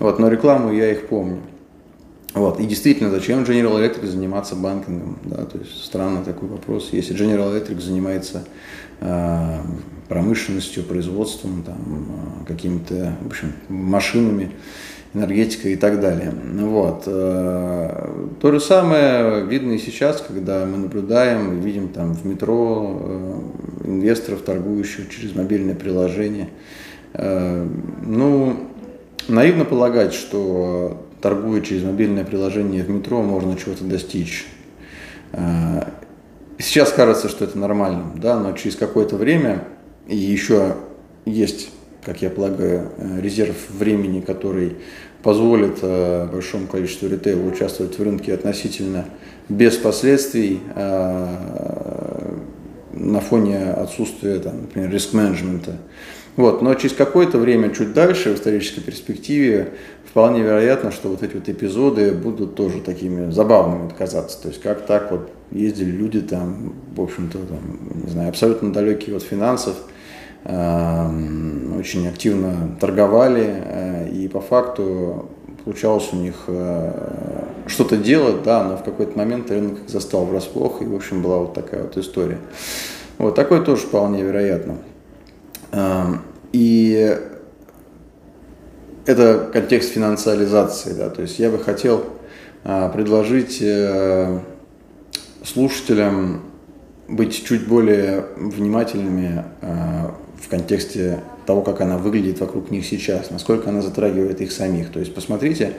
Вот, 0.00 0.18
но 0.18 0.28
рекламу 0.28 0.72
я 0.72 0.90
их 0.90 1.08
помню. 1.08 1.40
Вот, 2.36 2.60
и 2.60 2.66
действительно, 2.66 3.10
зачем 3.10 3.44
General 3.44 3.80
Electric 3.80 4.06
заниматься 4.06 4.56
банкингом? 4.56 5.18
Да, 5.24 5.46
то 5.46 5.56
есть 5.56 5.82
странный 5.82 6.22
такой 6.22 6.50
вопрос. 6.50 6.90
Если 6.92 7.16
General 7.16 7.50
Electric 7.50 7.80
занимается 7.80 8.44
э, 9.00 9.58
промышленностью, 10.06 10.84
производством, 10.84 11.62
там, 11.62 11.78
э, 11.78 12.46
какими-то, 12.46 13.16
в 13.22 13.28
общем, 13.28 13.54
машинами, 13.70 14.50
энергетика 15.14 15.70
и 15.70 15.76
так 15.76 15.98
далее. 15.98 16.30
Вот. 16.60 17.04
Э, 17.06 18.06
то 18.38 18.52
же 18.52 18.60
самое 18.60 19.46
видно 19.46 19.72
и 19.72 19.78
сейчас, 19.78 20.20
когда 20.20 20.66
мы 20.66 20.76
наблюдаем, 20.76 21.62
видим 21.62 21.88
там 21.88 22.12
в 22.12 22.26
метро 22.26 23.00
э, 23.00 23.40
инвесторов, 23.84 24.42
торгующих 24.42 25.08
через 25.08 25.34
мобильное 25.34 25.74
приложение. 25.74 26.50
Э, 27.14 27.66
ну, 28.04 28.56
наивно 29.26 29.64
полагать, 29.64 30.12
что 30.12 31.05
торгуя 31.20 31.60
через 31.60 31.82
мобильное 31.84 32.24
приложение 32.24 32.82
в 32.82 32.90
метро, 32.90 33.22
можно 33.22 33.56
чего-то 33.56 33.84
достичь. 33.84 34.46
Сейчас 36.58 36.92
кажется, 36.92 37.28
что 37.28 37.44
это 37.44 37.58
нормально, 37.58 38.12
да, 38.16 38.38
но 38.38 38.52
через 38.52 38.76
какое-то 38.76 39.16
время, 39.16 39.64
и 40.06 40.16
еще 40.16 40.76
есть 41.26 41.68
как 42.06 42.22
я 42.22 42.30
полагаю, 42.30 42.92
резерв 43.20 43.56
времени, 43.68 44.20
который 44.20 44.76
позволит 45.24 45.78
э, 45.82 46.28
большому 46.30 46.68
количеству 46.68 47.08
ритейла 47.08 47.44
участвовать 47.44 47.98
в 47.98 48.02
рынке 48.02 48.32
относительно 48.32 49.06
без 49.48 49.76
последствий 49.76 50.60
э, 50.76 52.36
на 52.92 53.20
фоне 53.20 53.72
отсутствия, 53.72 54.38
там, 54.38 54.62
например, 54.62 54.88
риск-менеджмента. 54.92 55.78
Вот. 56.36 56.62
Но 56.62 56.74
через 56.74 56.94
какое-то 56.94 57.38
время, 57.38 57.70
чуть 57.70 57.92
дальше, 57.92 58.30
в 58.30 58.34
исторической 58.36 58.80
перспективе, 58.80 59.70
вполне 60.04 60.42
вероятно, 60.42 60.90
что 60.92 61.08
вот 61.08 61.22
эти 61.22 61.34
вот 61.34 61.48
эпизоды 61.48 62.12
будут 62.12 62.54
тоже 62.54 62.80
такими 62.80 63.30
забавными 63.30 63.90
казаться. 63.96 64.40
То 64.42 64.48
есть 64.48 64.60
как 64.62 64.86
так 64.86 65.10
вот 65.10 65.30
ездили 65.50 65.90
люди 65.90 66.20
там, 66.20 66.74
в 66.94 67.00
общем-то, 67.00 67.38
там, 67.38 68.02
не 68.04 68.10
знаю, 68.10 68.28
абсолютно 68.28 68.72
далекие 68.72 69.16
от 69.16 69.22
финансов, 69.22 69.76
очень 70.44 72.06
активно 72.06 72.76
торговали, 72.80 73.46
э, 73.48 74.08
и 74.10 74.28
по 74.28 74.40
факту 74.40 75.28
получалось 75.64 76.10
у 76.12 76.16
них 76.16 76.34
э, 76.46 77.44
что-то 77.66 77.96
делать, 77.96 78.44
да, 78.44 78.62
но 78.62 78.76
в 78.76 78.84
какой-то 78.84 79.18
момент 79.18 79.50
рынок 79.50 79.78
застал 79.88 80.24
врасплох, 80.24 80.82
и, 80.82 80.84
в 80.84 80.94
общем, 80.94 81.20
была 81.20 81.38
вот 81.38 81.54
такая 81.54 81.82
вот 81.82 81.96
история. 81.96 82.38
Вот 83.18 83.34
такое 83.34 83.60
тоже 83.60 83.82
вполне 83.82 84.22
вероятно. 84.22 84.76
Эм, 85.72 86.22
и 86.52 87.18
это 89.04 89.50
контекст 89.52 89.90
финансализации, 89.90 90.92
да, 90.92 91.10
то 91.10 91.22
есть 91.22 91.38
я 91.38 91.50
бы 91.50 91.58
хотел 91.58 92.04
э, 92.64 92.90
предложить 92.92 93.62
слушателям 95.44 96.42
быть 97.08 97.44
чуть 97.44 97.68
более 97.68 98.26
внимательными 98.36 99.44
в 99.60 100.48
контексте 100.48 101.20
того, 101.46 101.62
как 101.62 101.80
она 101.80 101.96
выглядит 101.96 102.40
вокруг 102.40 102.70
них 102.70 102.84
сейчас, 102.84 103.30
насколько 103.30 103.70
она 103.70 103.80
затрагивает 103.80 104.40
их 104.40 104.52
самих. 104.52 104.92
То 104.92 104.98
есть 104.98 105.14
посмотрите 105.14 105.72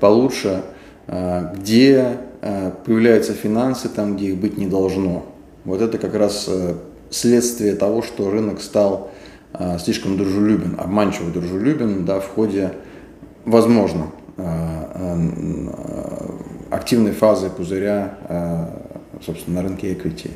получше, 0.00 0.62
э, 1.06 1.54
где 1.56 2.16
э, 2.40 2.72
появляются 2.84 3.34
финансы 3.34 3.88
там, 3.88 4.16
где 4.16 4.28
их 4.28 4.36
быть 4.36 4.56
не 4.56 4.66
должно. 4.66 5.26
Вот 5.64 5.82
это 5.82 5.98
как 5.98 6.14
раз 6.14 6.46
э, 6.48 6.74
следствие 7.10 7.76
того, 7.76 8.02
что 8.02 8.30
рынок 8.30 8.60
стал 8.60 9.10
слишком 9.78 10.16
дружелюбен, 10.16 10.76
обманчиво 10.78 11.30
дружелюбен 11.30 12.04
да, 12.04 12.20
в 12.20 12.28
ходе, 12.28 12.72
возможно, 13.44 14.12
активной 16.70 17.12
фазы 17.12 17.50
пузыря 17.50 18.18
собственно, 19.24 19.62
на 19.62 19.68
рынке 19.68 19.92
equity. 19.92 20.30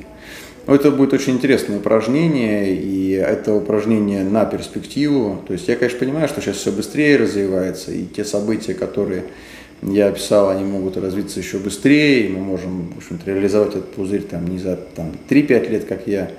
Это 0.66 0.90
будет 0.90 1.12
очень 1.12 1.34
интересное 1.34 1.76
упражнение, 1.76 2.74
и 2.74 3.10
это 3.10 3.54
упражнение 3.54 4.24
на 4.24 4.46
перспективу. 4.46 5.42
То 5.46 5.52
есть 5.52 5.68
я, 5.68 5.76
конечно, 5.76 5.98
понимаю, 5.98 6.26
что 6.26 6.40
сейчас 6.40 6.56
все 6.56 6.72
быстрее 6.72 7.18
развивается, 7.18 7.92
и 7.92 8.06
те 8.06 8.24
события, 8.24 8.72
которые 8.72 9.24
я 9.82 10.08
описал, 10.08 10.48
они 10.48 10.64
могут 10.64 10.96
развиться 10.96 11.38
еще 11.38 11.58
быстрее, 11.58 12.26
и 12.26 12.28
мы 12.32 12.40
можем, 12.40 12.92
в 12.94 12.96
общем 12.96 13.20
реализовать 13.26 13.70
этот 13.70 13.92
пузырь 13.92 14.22
там, 14.22 14.46
не 14.46 14.58
за 14.58 14.76
там, 14.76 15.12
3-5 15.28 15.70
лет, 15.70 15.84
как 15.84 16.06
я 16.06 16.30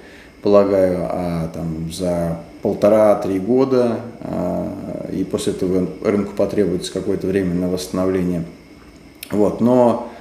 полагаю, 0.45 1.07
а 1.09 1.49
там 1.55 1.91
за 1.91 2.39
полтора-три 2.61 3.39
года, 3.39 4.01
а, 4.19 5.09
и 5.11 5.23
после 5.23 5.53
этого 5.53 5.87
рынку 6.03 6.33
потребуется 6.35 6.93
какое-то 6.93 7.25
время 7.25 7.55
на 7.55 7.67
восстановление. 7.67 8.45
Вот, 9.31 9.59
но 9.59 10.11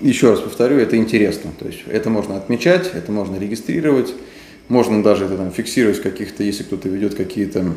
еще 0.00 0.30
раз 0.30 0.40
повторю, 0.40 0.78
это 0.78 0.96
интересно. 0.96 1.50
То 1.58 1.66
есть 1.66 1.80
это 1.88 2.08
можно 2.08 2.38
отмечать, 2.38 2.90
это 2.94 3.12
можно 3.12 3.36
регистрировать, 3.36 4.14
можно 4.68 5.02
даже 5.02 5.26
это 5.26 5.36
там, 5.36 5.50
фиксировать 5.50 6.00
каких-то, 6.00 6.42
если 6.42 6.62
кто-то 6.62 6.88
ведет 6.88 7.16
какие-то 7.16 7.74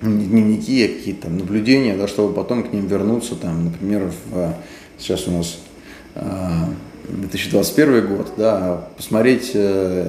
дневники, 0.00 0.88
какие-то 0.88 1.28
наблюдения, 1.28 1.94
да, 1.94 2.08
чтобы 2.08 2.32
потом 2.32 2.62
к 2.62 2.72
ним 2.72 2.86
вернуться, 2.86 3.34
там, 3.34 3.66
например, 3.66 4.10
в, 4.30 4.54
сейчас 4.96 5.28
у 5.28 5.32
нас 5.32 5.58
2021 7.08 7.94
а, 7.94 8.00
год, 8.02 8.32
да, 8.36 8.84
посмотреть 8.96 9.52
э, 9.54 10.08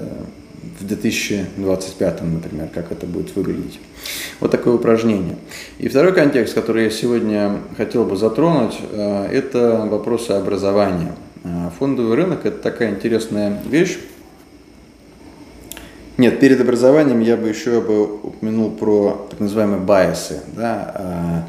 в 0.80 0.86
2025, 0.86 2.22
например, 2.24 2.70
как 2.74 2.92
это 2.92 3.06
будет 3.06 3.36
выглядеть. 3.36 3.80
Вот 4.40 4.52
такое 4.52 4.76
упражнение. 4.76 5.38
И 5.78 5.88
второй 5.88 6.14
контекст, 6.14 6.54
который 6.54 6.86
я 6.86 6.90
сегодня 6.90 7.58
хотел 7.78 8.06
бы 8.06 8.16
затронуть, 8.16 8.78
э, 8.92 9.28
это 9.32 9.88
вопросы 9.90 10.32
образования. 10.32 11.16
Э, 11.44 11.70
фондовый 11.78 12.16
рынок– 12.16 12.42
это 12.46 12.58
такая 12.58 12.92
интересная 12.92 13.62
вещь. 13.66 13.98
Нет, 16.18 16.40
перед 16.40 16.60
образованием 16.60 17.22
я 17.22 17.38
бы 17.38 17.48
еще 17.48 17.80
бы 17.80 18.04
упомянул 18.04 18.72
про 18.72 19.28
так 19.30 19.40
называемые 19.40 19.80
байсы. 19.80 20.42
Да? 20.54 21.48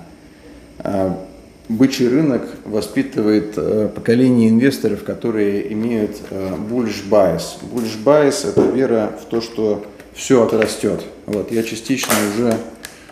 Бычий 1.71 2.09
рынок 2.09 2.43
воспитывает 2.65 3.55
э, 3.57 3.89
поколение 3.95 4.49
инвесторов, 4.49 5.05
которые 5.05 5.73
имеют 5.73 6.17
э, 6.29 6.57
bullish 6.69 7.09
bias. 7.09 7.61
Bullish 7.63 8.03
bias– 8.05 8.49
это 8.49 8.63
вера 8.63 9.13
в 9.23 9.27
то, 9.27 9.41
что 9.41 9.87
все 10.13 10.43
отрастет. 10.43 11.05
Вот, 11.27 11.53
я 11.53 11.63
частично 11.63 12.13
уже 12.35 12.57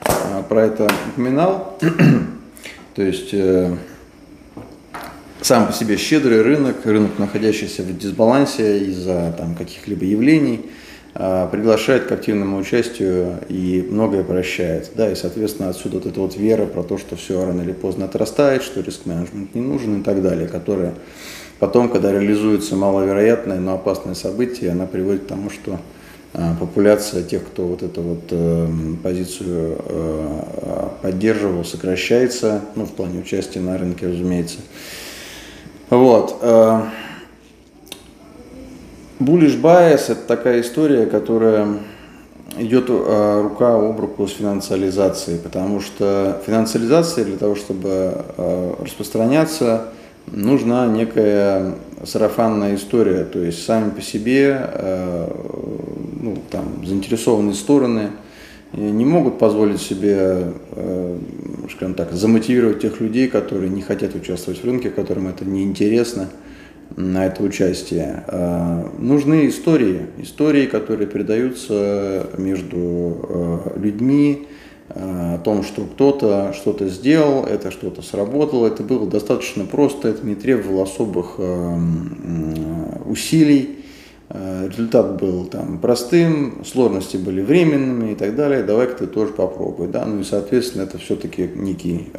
э, 0.04 0.42
про 0.48 0.64
это 0.64 0.88
упоминал. 1.12 1.78
то 2.96 3.02
есть 3.02 3.32
сам 5.40 5.68
по 5.68 5.72
себе 5.72 5.96
щедрый 5.96 6.42
рынок, 6.42 6.84
рынок, 6.84 7.12
находящийся 7.16 7.84
в 7.84 7.96
дисбалансе 7.96 8.80
из-за 8.86 9.36
там, 9.38 9.54
каких-либо 9.54 10.04
явлений– 10.04 10.62
приглашает 11.50 12.04
к 12.04 12.12
активному 12.12 12.58
участию 12.58 13.40
и 13.48 13.84
многое 13.90 14.22
прощает. 14.22 14.92
Да, 14.94 15.10
и, 15.10 15.16
соответственно, 15.16 15.70
отсюда 15.70 15.96
вот 15.96 16.06
эта 16.06 16.20
вот 16.20 16.36
вера 16.36 16.64
про 16.64 16.84
то, 16.84 16.96
что 16.96 17.16
все 17.16 17.44
рано 17.44 17.62
или 17.62 17.72
поздно 17.72 18.04
отрастает, 18.04 18.62
что 18.62 18.80
риск-менеджмент 18.80 19.52
не 19.54 19.60
нужен 19.60 20.00
и 20.00 20.04
так 20.04 20.22
далее, 20.22 20.46
которая 20.46 20.94
потом, 21.58 21.88
когда 21.88 22.12
реализуется 22.12 22.76
маловероятное, 22.76 23.58
но 23.58 23.74
опасное 23.74 24.14
событие, 24.14 24.70
она 24.70 24.86
приводит 24.86 25.24
к 25.24 25.26
тому, 25.26 25.50
что 25.50 25.80
а, 26.34 26.54
популяция 26.60 27.22
тех, 27.22 27.44
кто 27.44 27.66
вот 27.66 27.82
эту 27.82 28.02
вот 28.02 28.24
э, 28.30 28.68
позицию 29.02 29.76
э, 29.78 30.88
поддерживал, 31.02 31.64
сокращается, 31.64 32.60
ну, 32.76 32.84
в 32.84 32.92
плане 32.92 33.20
участия 33.20 33.60
на 33.60 33.78
рынке, 33.78 34.06
разумеется. 34.06 34.58
Вот. 35.90 36.36
Bullish 39.20 39.60
bias– 39.60 40.04
это 40.08 40.22
такая 40.28 40.60
история, 40.60 41.06
которая 41.06 41.78
идет 42.56 42.84
э, 42.88 43.40
рука 43.42 43.74
об 43.74 43.98
руку 43.98 44.28
с 44.28 44.32
финансализацией, 44.32 45.40
потому 45.40 45.80
что 45.80 46.40
финансализация 46.46 47.24
для 47.24 47.36
того, 47.36 47.56
чтобы 47.56 47.88
э, 48.36 48.74
распространяться, 48.80 49.88
нужна 50.28 50.86
некая 50.86 51.74
сарафанная 52.04 52.76
история, 52.76 53.24
то 53.24 53.40
есть 53.40 53.64
сами 53.64 53.90
по 53.90 54.00
себе 54.00 54.70
э, 54.72 55.28
ну, 56.20 56.36
там, 56.50 56.86
заинтересованные 56.86 57.54
стороны 57.54 58.10
не 58.72 59.04
могут 59.06 59.38
позволить 59.38 59.80
себе, 59.80 60.52
скажем 61.70 61.94
так, 61.94 62.12
замотивировать 62.12 62.82
тех 62.82 63.00
людей, 63.00 63.26
которые 63.26 63.70
не 63.70 63.80
хотят 63.80 64.14
участвовать 64.14 64.62
в 64.62 64.64
рынке, 64.66 64.90
которым 64.90 65.26
это 65.26 65.46
неинтересно. 65.46 66.24
интересно 66.24 66.47
на 66.96 67.26
это 67.26 67.42
участие. 67.42 68.24
А, 68.26 68.90
нужны 68.98 69.48
истории, 69.48 70.06
истории, 70.18 70.66
которые 70.66 71.06
передаются 71.06 72.26
между 72.38 72.76
а, 72.76 73.78
людьми, 73.78 74.48
а, 74.88 75.34
о 75.34 75.38
том, 75.38 75.62
что 75.62 75.82
кто-то 75.82 76.52
что-то 76.54 76.88
сделал, 76.88 77.44
это 77.44 77.70
что-то 77.70 78.02
сработало, 78.02 78.66
это 78.66 78.82
было 78.82 79.06
достаточно 79.06 79.64
просто, 79.64 80.08
это 80.08 80.26
не 80.26 80.34
требовало 80.34 80.84
особых 80.84 81.38
усилий, 83.06 83.76
результат 84.30 85.18
был 85.20 85.46
там 85.46 85.78
простым, 85.78 86.62
сложности 86.64 87.16
были 87.16 87.40
временными 87.40 88.12
и 88.12 88.14
так 88.14 88.34
далее, 88.34 88.62
давай-ка 88.62 88.94
ты 88.94 89.06
тоже 89.06 89.32
попробуй, 89.32 89.88
да, 89.88 90.04
ну 90.04 90.20
и 90.20 90.24
соответственно 90.24 90.82
это 90.82 90.98
все-таки 90.98 91.48
некий 91.54 92.10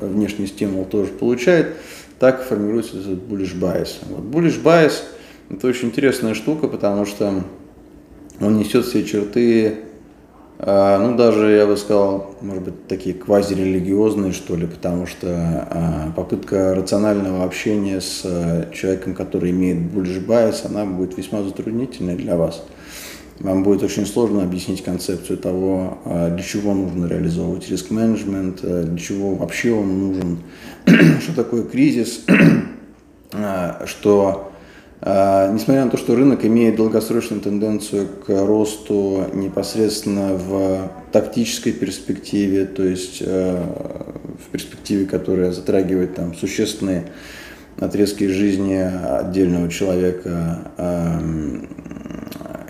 внешний 0.00 0.46
стимул 0.46 0.84
тоже 0.84 1.10
получает, 1.10 1.74
так 2.20 2.42
формируется 2.42 2.98
этот 2.98 3.18
bullish 3.18 3.58
bias. 3.58 3.96
Вот 4.08 4.24
bullish 4.26 4.62
bias– 4.62 5.02
это 5.50 5.66
очень 5.66 5.88
интересная 5.88 6.34
штука, 6.34 6.68
потому 6.68 7.06
что 7.06 7.42
он 8.40 8.58
несет 8.58 8.84
все 8.84 9.04
черты, 9.04 9.78
а, 10.58 10.98
ну, 10.98 11.16
даже, 11.16 11.50
я 11.52 11.66
бы 11.66 11.78
сказал, 11.78 12.34
может 12.42 12.62
быть, 12.62 12.86
такие 12.86 13.14
квазирелигиозные, 13.14 14.32
что 14.32 14.54
ли, 14.54 14.66
потому 14.66 15.06
что 15.06 15.28
а, 15.70 16.12
попытка 16.14 16.74
рационального 16.74 17.44
общения 17.44 18.02
с 18.02 18.20
а, 18.26 18.70
человеком, 18.70 19.14
который 19.14 19.50
имеет 19.52 19.78
bullish 19.78 20.24
bias, 20.24 20.66
она 20.66 20.84
будет 20.84 21.16
весьма 21.16 21.42
затруднительной 21.42 22.16
для 22.16 22.36
вас 22.36 22.62
вам 23.40 23.62
будет 23.62 23.82
очень 23.82 24.06
сложно 24.06 24.42
объяснить 24.42 24.84
концепцию 24.84 25.38
того, 25.38 25.98
а, 26.04 26.30
для 26.30 26.42
чего 26.42 26.74
нужно 26.74 27.06
реализовывать 27.06 27.68
риск-менеджмент, 27.68 28.60
а, 28.62 28.84
для 28.84 28.98
чего 28.98 29.34
вообще 29.34 29.72
он 29.72 29.98
нужен, 29.98 30.38
что 31.22 31.34
такое 31.34 31.62
кризис, 31.62 32.24
а, 33.32 33.82
что 33.86 34.46
несмотря 35.02 35.86
на 35.86 35.90
то, 35.90 35.96
что 35.96 36.14
рынок 36.14 36.44
имеет 36.44 36.76
долгосрочную 36.76 37.40
тенденцию 37.40 38.06
к 38.06 38.28
росту 38.28 39.24
непосредственно 39.32 40.34
в 40.34 40.90
тактической 41.10 41.72
перспективе, 41.72 42.66
то 42.66 42.82
есть 42.82 43.22
в 43.22 44.50
перспективе, 44.52 45.06
которая 45.06 45.52
затрагивает 45.52 46.16
там 46.16 46.34
существенные 46.34 47.06
отрезки 47.78 48.26
жизни 48.26 48.74
отдельного 48.74 49.70
человека, 49.70 50.70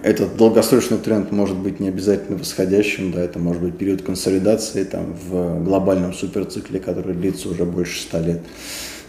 этот 0.03 0.37
долгосрочный 0.37 0.99
тренд 0.99 1.31
может 1.33 1.57
быть 1.57 1.81
не 1.81 1.89
обязательно 1.89 2.37
восходящим, 2.37 3.13
да, 3.13 3.21
это 3.21 3.39
может 3.39 3.63
быть 3.63 3.77
период 3.77 4.03
консолидации 4.03 4.85
там, 4.85 5.15
в 5.29 5.63
глобальном 5.65 6.15
суперцикле, 6.15 6.81
который 6.81 7.15
длится 7.15 7.49
уже 7.49 7.65
больше 7.65 8.01
ста 8.01 8.21
лет 8.21 8.41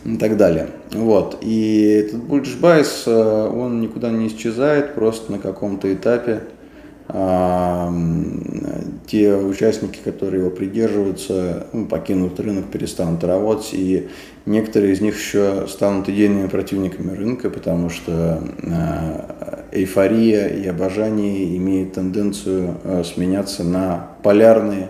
и 0.06 0.18
так 0.18 0.38
далее. 0.38 0.68
Вот. 0.92 1.38
И 1.42 2.06
этот 2.08 2.22
bullish 2.22 2.60
bias, 2.60 3.04
э, 3.06 3.50
он 3.50 3.82
никуда 3.82 4.10
не 4.10 4.28
исчезает, 4.28 4.96
просто 4.96 5.32
на 5.32 5.40
каком-то 5.40 5.94
этапе 5.94 6.42
те 9.08 9.36
участники, 9.36 10.00
которые 10.02 10.42
его 10.42 10.50
придерживаются, 10.50 11.68
ну, 11.74 11.86
покинут 11.86 12.40
рынок, 12.40 12.68
перестанут 12.72 13.24
работать, 13.26 13.74
и 13.74 14.08
некоторые 14.46 14.94
из 14.94 15.02
них 15.02 15.18
еще 15.18 15.68
станут 15.68 16.08
идейными 16.08 16.48
противниками 16.48 17.14
рынка, 17.16 17.50
потому 17.50 17.90
что 17.90 18.42
а, 18.64 19.66
эйфория 19.74 20.48
и 20.48 20.66
обожание 20.68 21.58
имеют 21.58 21.94
тенденцию 21.94 22.78
а, 22.84 23.04
сменяться 23.04 23.66
на 23.66 24.12
полярные 24.24 24.88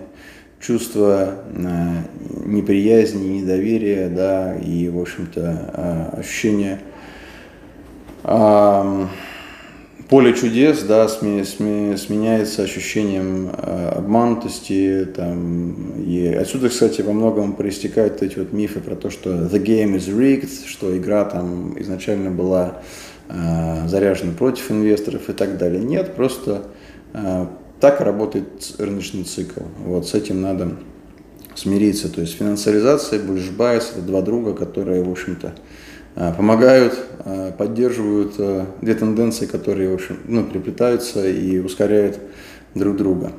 чувства 0.60 1.36
а, 1.56 2.04
неприязни, 2.46 3.40
недоверия, 3.40 4.10
да, 4.10 4.56
и, 4.56 4.90
в 4.90 5.00
общем-то, 5.00 6.14
ощущения 6.18 6.80
поле 10.12 10.34
чудес, 10.34 10.84
да, 10.84 11.08
сме, 11.08 11.46
сме, 11.46 11.96
сменяется 11.96 12.64
ощущением 12.64 13.50
э, 13.50 13.94
обманутости, 13.96 15.08
там, 15.16 15.94
и 16.06 16.28
отсюда, 16.28 16.68
кстати, 16.68 17.02
во 17.02 17.14
многом 17.14 17.54
проистекают 17.54 18.22
эти 18.22 18.38
вот 18.38 18.52
мифы 18.52 18.82
про 18.82 18.96
то, 18.96 19.10
что 19.10 19.30
the 19.30 19.64
game 19.64 19.96
is 19.96 20.14
rigged, 20.14 20.68
что 20.68 20.96
игра 20.98 21.24
там 21.24 21.82
изначально 21.82 22.30
была 22.30 22.82
э, 23.30 23.88
заряжена 23.88 24.34
против 24.34 24.70
инвесторов 24.70 25.30
и 25.30 25.34
так 25.34 25.58
далее. 25.58 25.82
Нет, 25.82 26.14
просто 26.14 26.64
э, 27.14 27.46
так 27.80 28.02
работает 28.02 28.76
рыночный 28.80 29.24
цикл. 29.24 29.62
Вот 29.86 30.10
с 30.10 30.14
этим 30.14 30.42
надо 30.42 30.72
смириться. 31.56 32.10
То 32.10 32.20
есть 32.20 32.34
финансализация, 32.38 33.18
bullish 33.18 33.56
bias– 33.56 33.92
это 33.96 34.02
два 34.02 34.22
друга, 34.22 34.54
которые, 34.56 35.06
в 35.06 35.10
общем-то, 35.10 35.54
помогают, 36.16 36.98
э, 37.26 37.52
поддерживают 37.58 38.36
э, 38.38 38.66
две 38.82 38.96
тенденции, 38.96 39.46
которые 39.46 39.92
в 39.92 39.96
общем, 39.96 40.18
ну, 40.26 40.44
переплетаются 40.44 41.28
и 41.28 41.60
ускоряют 41.60 42.20
друг 42.76 42.98
друга. 42.98 43.32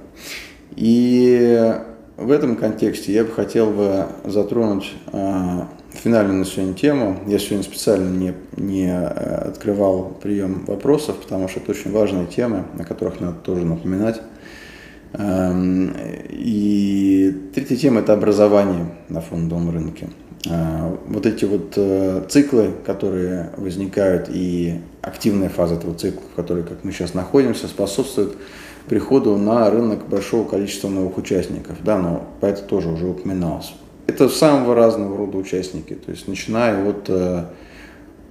И 0.77 1.75
в 2.17 2.31
этом 2.31 2.57
контексте 2.57 3.13
я 3.13 3.25
бы 3.25 3.31
хотел 3.31 3.71
бы 3.71 4.07
затронуть 4.25 4.95
финальную 5.93 6.39
на 6.39 6.45
сегодня 6.45 6.75
тему. 6.75 7.19
Я 7.27 7.39
сегодня 7.39 7.63
специально 7.63 8.09
не, 8.09 8.35
не 8.57 8.89
э, 8.89 9.49
открывал 9.49 10.17
прием 10.23 10.65
вопросов, 10.67 11.17
потому 11.17 11.49
что 11.49 11.61
это 11.61 11.73
очень 11.73 11.93
важные 11.93 12.27
темы, 12.27 12.65
о 12.79 12.85
которых 12.85 13.21
надо 13.21 13.37
тоже 13.39 13.65
напоминать. 13.65 14.21
Эм, 15.13 15.95
и 16.31 17.51
третья 17.55 17.77
тема– 17.77 18.01
это 18.03 18.15
образование 18.15 18.87
на 19.09 19.21
фондовом 19.21 19.71
рынке. 19.71 20.09
Э, 20.49 20.97
вот 21.07 21.27
эти 21.27 21.45
вот 21.45 21.75
э, 21.77 22.25
циклы, 22.29 22.73
которые 22.85 23.51
возникают, 23.57 24.29
и 24.29 24.81
активная 25.01 25.49
фаза 25.49 25.75
этого 25.75 25.95
цикла, 25.95 26.23
в 26.33 26.37
которой, 26.37 26.65
как 26.65 26.85
мы 26.85 26.93
сейчас 26.93 27.15
находимся, 27.15 27.69
способствует 27.69 28.33
приходу 28.89 29.37
на 29.37 29.71
рынок 29.71 30.09
большого 30.09 30.49
количества 30.49 30.89
новых 30.89 31.17
участников. 31.17 31.77
Да, 31.85 31.99
но 31.99 32.27
по 32.41 32.47
это 32.47 32.63
тоже 32.63 32.89
уже 32.89 33.07
упоминалось. 33.07 33.73
Это 34.09 34.29
самого 34.29 34.75
разного 34.75 35.17
рода 35.17 35.39
участники, 35.39 35.95
то 35.95 36.11
есть 36.11 36.27
начиная 36.27 36.85
от 36.89 37.05
э, 37.09 37.45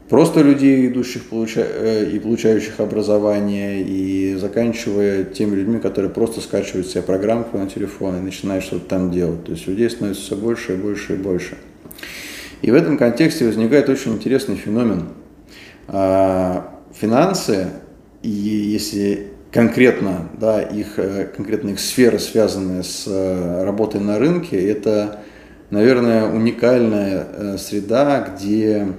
просто 0.09 0.41
людей, 0.41 0.87
идущих. 0.89 1.23
Э, 1.31 2.09
и 2.11 2.19
получающих 2.19 2.81
образование, 2.81 3.81
и 3.81 4.35
заканчивая 4.35 5.23
теми 5.23 5.55
людьми, 5.55 5.79
которые 5.79 6.11
просто 6.11 6.41
скачивают 6.41 6.87
себе 6.87 7.03
программку 7.03 7.57
на 7.57 7.69
телефон 7.69 8.17
и 8.17 8.19
начинают 8.19 8.65
что-то 8.65 8.85
там 8.85 9.11
делать. 9.11 9.45
То 9.45 9.53
есть 9.53 9.65
людей 9.67 9.89
становится 9.89 10.23
все 10.23 10.35
больше 10.35 10.73
и 10.73 10.75
больше 10.75 11.13
и 11.13 11.17
больше. 11.17 11.57
И 12.61 12.71
в 12.71 12.75
этом 12.75 12.97
контексте 12.97 13.45
возникает 13.45 13.89
очень 13.89 14.13
интересный 14.13 14.55
феномен. 14.55 15.09
А, 15.87 16.79
финансы, 16.93 17.67
и 18.21 18.29
если 18.29 19.27
конкретно, 19.51 20.29
да, 20.39 20.61
их, 20.61 20.97
э, 20.97 21.29
конкретно 21.35 21.71
их 21.71 21.79
сферы, 21.79 22.19
связанные 22.19 22.83
с 22.83 23.07
работой 23.63 23.99
на 23.99 24.17
рынке, 24.19 24.57
это 24.57 25.21
наверное, 25.71 26.29
уникальная 26.29 27.25
э, 27.27 27.57
среда, 27.57 28.29
где 28.29 28.93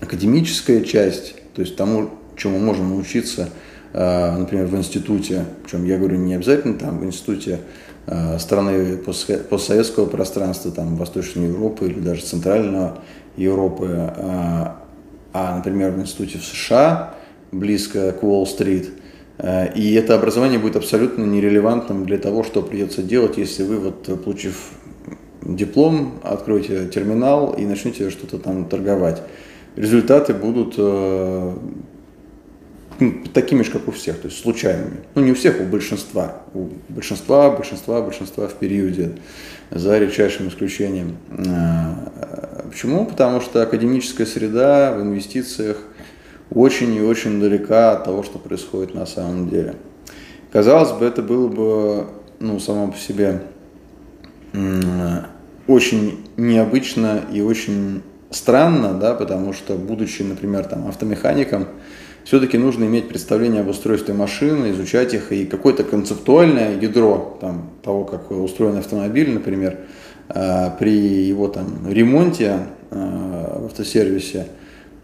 академическая 0.00 0.82
часть, 0.82 1.34
то 1.54 1.62
есть 1.62 1.74
тому, 1.74 2.10
чему 2.36 2.58
можно 2.58 2.86
научиться, 2.86 3.48
э, 3.92 4.36
например, 4.38 4.66
в 4.66 4.76
институте, 4.76 5.46
причем 5.64 5.84
я 5.86 5.98
говорю 5.98 6.18
не 6.18 6.34
обязательно 6.34 6.78
там 6.78 6.98
в 6.98 7.04
институте 7.04 7.52
э, 7.52 7.58
страны 8.38 8.98
постсоветского 8.98 10.06
пространства, 10.06 10.70
там 10.70 10.96
Восточной 10.96 11.46
Европы 11.46 11.86
или 11.86 12.00
даже 12.00 12.22
Центрального 12.22 12.98
Европы, 13.36 13.88
а, 13.90 14.82
а, 15.32 15.56
например, 15.56 15.92
в 15.92 16.00
институте 16.00 16.38
в 16.38 16.44
США, 16.44 17.14
близко 17.50 18.12
к 18.12 18.22
Уолл-стрит, 18.22 18.90
и 19.74 19.94
это 19.94 20.14
образование 20.14 20.58
будет 20.58 20.76
абсолютно 20.76 21.24
нерелевантным 21.24 22.04
для 22.04 22.18
того, 22.18 22.44
что 22.44 22.62
придется 22.62 23.02
делать, 23.02 23.38
если 23.38 23.64
вы, 23.64 23.78
вот, 23.78 24.22
получив 24.22 24.72
диплом, 25.44 26.14
откройте 26.22 26.86
терминал 26.88 27.52
и 27.52 27.64
начните 27.64 28.10
что-то 28.10 28.38
там 28.38 28.66
торговать. 28.66 29.22
Результаты 29.76 30.34
будут 30.34 30.74
э, 30.78 31.52
такими 33.32 33.62
же, 33.62 33.70
как 33.70 33.88
у 33.88 33.92
всех, 33.92 34.18
то 34.18 34.28
есть 34.28 34.40
случайными. 34.40 34.98
Ну, 35.14 35.22
не 35.22 35.32
у 35.32 35.34
всех, 35.34 35.60
у 35.60 35.64
большинства. 35.64 36.42
У 36.54 36.68
большинства, 36.88 37.50
большинства, 37.50 38.00
большинства 38.02 38.48
в 38.48 38.54
периоде, 38.54 39.18
за 39.70 39.98
редчайшим 39.98 40.48
исключением. 40.48 41.16
Э, 41.30 42.64
почему? 42.70 43.06
Потому 43.06 43.40
что 43.40 43.62
академическая 43.62 44.26
среда 44.26 44.92
в 44.92 45.02
инвестициях 45.02 45.78
очень 46.50 46.94
и 46.94 47.00
очень 47.00 47.40
далека 47.40 47.92
от 47.92 48.04
того, 48.04 48.22
что 48.22 48.38
происходит 48.38 48.94
на 48.94 49.06
самом 49.06 49.48
деле. 49.48 49.74
Казалось 50.52 50.92
бы, 50.92 51.04
это 51.04 51.22
было 51.22 51.48
бы 51.48 52.06
ну, 52.38 52.60
само 52.60 52.92
по 52.92 52.98
себе 52.98 53.40
очень 55.66 56.24
необычно 56.36 57.22
и 57.32 57.40
очень 57.40 58.02
странно, 58.30 58.94
да, 58.94 59.14
потому 59.14 59.52
что, 59.52 59.74
будучи, 59.74 60.22
например, 60.22 60.64
там, 60.64 60.86
автомехаником, 60.88 61.66
все-таки 62.24 62.56
нужно 62.56 62.84
иметь 62.84 63.08
представление 63.08 63.60
об 63.60 63.68
устройстве 63.68 64.14
машины, 64.14 64.70
изучать 64.70 65.12
их, 65.12 65.30
и 65.30 65.44
какое-то 65.44 65.84
концептуальное 65.84 66.80
ядро 66.80 67.36
там, 67.40 67.70
того, 67.82 68.04
как 68.04 68.30
устроен 68.30 68.78
автомобиль, 68.78 69.30
например, 69.30 69.80
э, 70.30 70.70
при 70.78 70.90
его 70.90 71.48
там, 71.48 71.86
ремонте 71.86 72.60
э, 72.90 73.58
в 73.60 73.66
автосервисе 73.66 74.46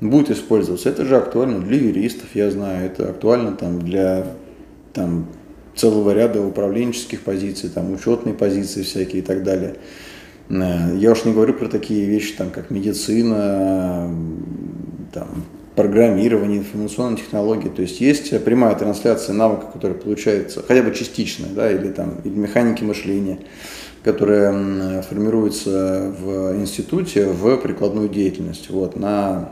будет 0.01 0.31
использоваться. 0.31 0.89
Это 0.89 1.05
же 1.05 1.17
актуально 1.17 1.61
для 1.61 1.77
юристов, 1.77 2.29
я 2.33 2.51
знаю, 2.51 2.87
это 2.87 3.11
актуально 3.11 3.53
там, 3.53 3.83
для 3.83 4.27
там, 4.95 5.27
целого 5.77 6.13
ряда 6.13 6.41
управленческих 6.41 7.21
позиций, 7.21 7.69
там, 7.69 7.93
учетные 7.93 8.35
позиции 8.35 8.83
всякие 8.83 9.21
и 9.21 9.25
так 9.25 9.43
далее. 9.43 9.77
Э, 10.49 10.97
я 10.97 11.13
уж 11.13 11.27
не 11.27 11.35
говорю 11.35 11.53
про 11.53 11.69
такие 11.69 12.07
вещи, 12.07 12.35
там, 12.39 12.49
как 12.49 12.71
медицина, 12.71 14.11
там, 15.13 15.45
программирование, 15.75 16.59
информационные 16.59 17.19
технологии. 17.19 17.69
То 17.69 17.83
есть 17.83 18.01
есть 18.01 18.45
прямая 18.45 18.75
трансляция 18.75 19.35
навыка, 19.35 19.67
который 19.73 19.97
получается 19.97 20.63
хотя 20.67 20.83
бы 20.83 20.95
частично, 20.95 21.47
да, 21.55 21.71
или, 21.71 21.91
там, 21.91 22.17
или 22.25 22.35
механики 22.35 22.85
мышления, 22.85 23.39
которая 24.03 25.03
формируется 25.03 26.13
в 26.19 26.57
институте 26.57 27.27
в 27.27 27.57
прикладную 27.59 28.09
деятельность. 28.09 28.71
Вот, 28.71 28.97
на 28.97 29.51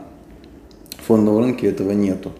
фондовом 1.07 1.43
рынке 1.43 1.67
этого 1.67 1.91
нету. 1.91 2.31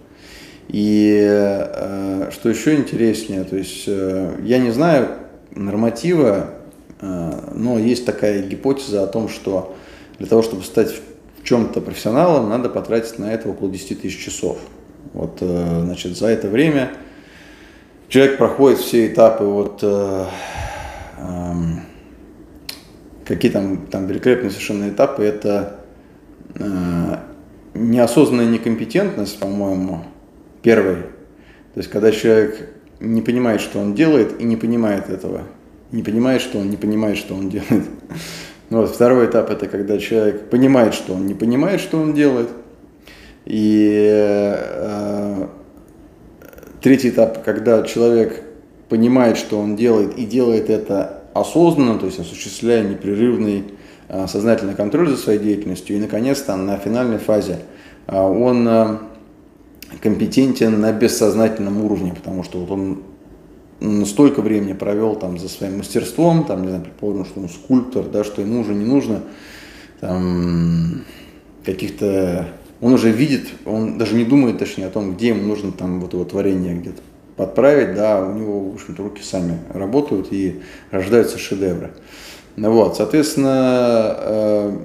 И 0.67 1.25
э, 1.27 2.29
что 2.31 2.49
еще 2.49 2.75
интереснее, 2.75 3.43
то 3.43 3.55
есть 3.55 3.85
э, 3.87 4.35
я 4.43 4.59
не 4.59 4.69
знаю 4.69 5.07
норматива 5.55 6.51
Э, 7.01 7.51
но 7.53 7.79
есть 7.79 8.05
такая 8.05 8.41
гипотеза 8.41 9.03
о 9.03 9.07
том, 9.07 9.29
что 9.29 9.75
для 10.17 10.27
того, 10.27 10.41
чтобы 10.41 10.63
стать 10.63 10.93
в 11.41 11.43
чем-то 11.43 11.81
профессионалом, 11.81 12.49
надо 12.49 12.69
потратить 12.69 13.19
на 13.19 13.33
это 13.33 13.49
около 13.49 13.69
10 13.69 14.01
тысяч 14.01 14.23
часов. 14.23 14.57
Вот, 15.13 15.37
э, 15.41 15.81
значит, 15.83 16.17
за 16.17 16.27
это 16.27 16.47
время 16.47 16.91
человек 18.07 18.37
проходит 18.37 18.79
все 18.79 19.07
этапы 19.07 19.43
вот 19.43 19.79
э, 19.81 20.25
э, 21.17 21.53
какие 23.25 23.51
там, 23.51 23.87
там 23.87 24.07
великолепные 24.07 24.51
совершенно 24.51 24.89
этапы, 24.89 25.23
это 25.23 25.79
э, 26.55 27.17
неосознанная 27.73 28.47
некомпетентность, 28.47 29.39
по-моему, 29.39 30.03
первый. 30.61 30.95
То 31.73 31.77
есть, 31.77 31.89
когда 31.89 32.11
человек 32.11 32.69
не 32.99 33.21
понимает, 33.21 33.61
что 33.61 33.79
он 33.79 33.95
делает, 33.95 34.41
и 34.41 34.43
не 34.43 34.57
понимает 34.57 35.09
этого 35.09 35.43
не 35.91 36.03
понимает, 36.03 36.41
что 36.41 36.59
он 36.59 36.69
не 36.69 36.77
понимает, 36.77 37.17
что 37.17 37.35
он 37.35 37.49
делает. 37.49 37.85
Вот, 38.69 38.91
второй 38.91 39.25
этап– 39.25 39.49
это 39.51 39.67
когда 39.67 39.97
человек 39.97 40.49
понимает, 40.49 40.93
что 40.93 41.13
он 41.13 41.25
не 41.25 41.33
понимает, 41.33 41.81
что 41.81 41.97
он 41.97 42.13
делает. 42.13 42.49
И 43.45 44.15
э, 44.15 45.47
третий 46.81 47.09
этап, 47.09 47.43
когда 47.43 47.81
человек 47.81 48.43
понимает, 48.87 49.37
что 49.37 49.59
он 49.59 49.75
делает, 49.75 50.17
и 50.17 50.25
делает 50.25 50.69
это 50.69 51.23
осознанно, 51.33 51.97
то 51.97 52.05
есть 52.05 52.19
осуществляя 52.19 52.83
непрерывный 52.83 53.65
э, 54.07 54.27
сознательный 54.27 54.75
контроль 54.75 55.09
за 55.09 55.17
своей 55.17 55.39
деятельностью. 55.39 55.95
И, 55.95 55.99
наконец-то, 55.99 56.55
на 56.55 56.77
финальной 56.77 57.17
фазе 57.17 57.59
э, 58.05 58.19
он 58.19 58.67
э, 58.67 58.97
компетентен 60.01 60.79
на 60.79 60.91
бессознательном 60.91 61.83
уровне, 61.83 62.13
потому 62.13 62.43
что 62.43 62.59
вот 62.59 62.69
он 62.69 63.03
столько 64.05 64.41
времени 64.41 64.73
провел 64.73 65.15
там 65.15 65.37
за 65.37 65.49
своим 65.49 65.77
мастерством, 65.77 66.45
там, 66.45 66.63
не 66.63 66.67
знаю, 66.67 66.83
предположим, 66.83 67.25
что 67.25 67.39
он 67.39 67.49
скульптор, 67.49 68.05
да, 68.05 68.23
что 68.23 68.41
ему 68.41 68.61
уже 68.61 68.73
не 68.73 68.85
нужно 68.85 69.21
там 69.99 71.03
каких-то... 71.65 72.47
Он 72.81 72.93
уже 72.93 73.11
видит, 73.11 73.47
он 73.65 73.97
даже 73.97 74.15
не 74.15 74.23
думает, 74.23 74.57
точнее, 74.57 74.87
о 74.87 74.89
том, 74.89 75.15
где 75.15 75.29
ему 75.29 75.43
нужно 75.43 75.71
там 75.71 75.99
вот 75.99 76.13
его 76.13 76.23
творение 76.23 76.75
где-то 76.75 77.01
подправить, 77.35 77.95
да, 77.95 78.21
у 78.21 78.33
него, 78.33 78.69
в 78.69 78.73
общем-то, 78.75 79.03
руки 79.03 79.21
сами 79.23 79.59
работают 79.73 80.27
и 80.31 80.61
рождаются 80.91 81.37
шедевры. 81.37 81.91
Ну 82.55 82.71
вот, 82.71 82.97
соответственно, 82.97 84.15
э, 84.17 84.77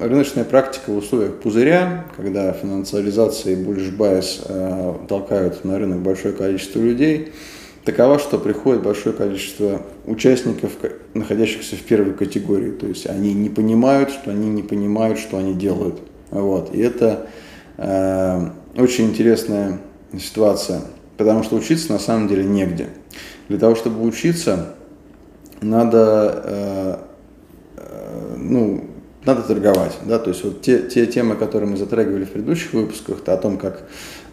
рыночная 0.00 0.44
практика 0.44 0.90
в 0.90 0.98
условиях 0.98 1.36
пузыря, 1.36 2.04
когда 2.16 2.52
финансализация 2.52 3.54
и 3.54 3.56
bullish 3.56 3.96
bias 3.96 4.44
э, 4.46 4.94
толкают 5.08 5.64
на 5.64 5.78
рынок 5.78 6.00
большое 6.00 6.34
количество 6.34 6.80
людей, 6.80 7.32
такова, 7.84 8.18
что 8.18 8.38
приходит 8.38 8.82
большое 8.82 9.14
количество 9.14 9.82
участников, 10.06 10.72
находящихся 11.12 11.76
в 11.76 11.82
первой 11.82 12.14
категории. 12.14 12.70
То 12.70 12.86
есть 12.86 13.06
они 13.06 13.34
не 13.34 13.50
понимают, 13.50 14.10
что 14.10 14.30
они 14.30 14.48
не 14.48 14.62
понимают, 14.62 15.18
что 15.18 15.38
они 15.38 15.54
делают. 15.54 16.00
Вот. 16.30 16.74
И 16.74 16.80
это 16.80 17.28
э, 17.76 18.48
очень 18.76 19.06
интересная 19.06 19.78
ситуация, 20.18 20.82
потому 21.16 21.42
что 21.42 21.56
учиться 21.56 21.92
на 21.92 21.98
самом 21.98 22.28
деле 22.28 22.44
негде. 22.44 22.88
Для 23.48 23.58
того, 23.58 23.74
чтобы 23.74 24.06
учиться, 24.06 24.74
надо, 25.60 26.42
э, 26.44 26.96
э, 27.76 28.36
ну, 28.38 28.84
надо 29.24 29.42
торговать. 29.42 29.96
Да? 30.06 30.18
То 30.18 30.30
есть 30.30 30.44
вот 30.44 30.62
те, 30.62 30.82
те 30.82 31.06
темы, 31.06 31.36
которые 31.36 31.70
мы 31.70 31.76
затрагивали 31.76 32.24
в 32.24 32.30
предыдущих 32.30 32.72
выпусках, 32.72 33.20
то 33.20 33.34
о 33.34 33.36
том, 33.36 33.58
как 33.58 33.82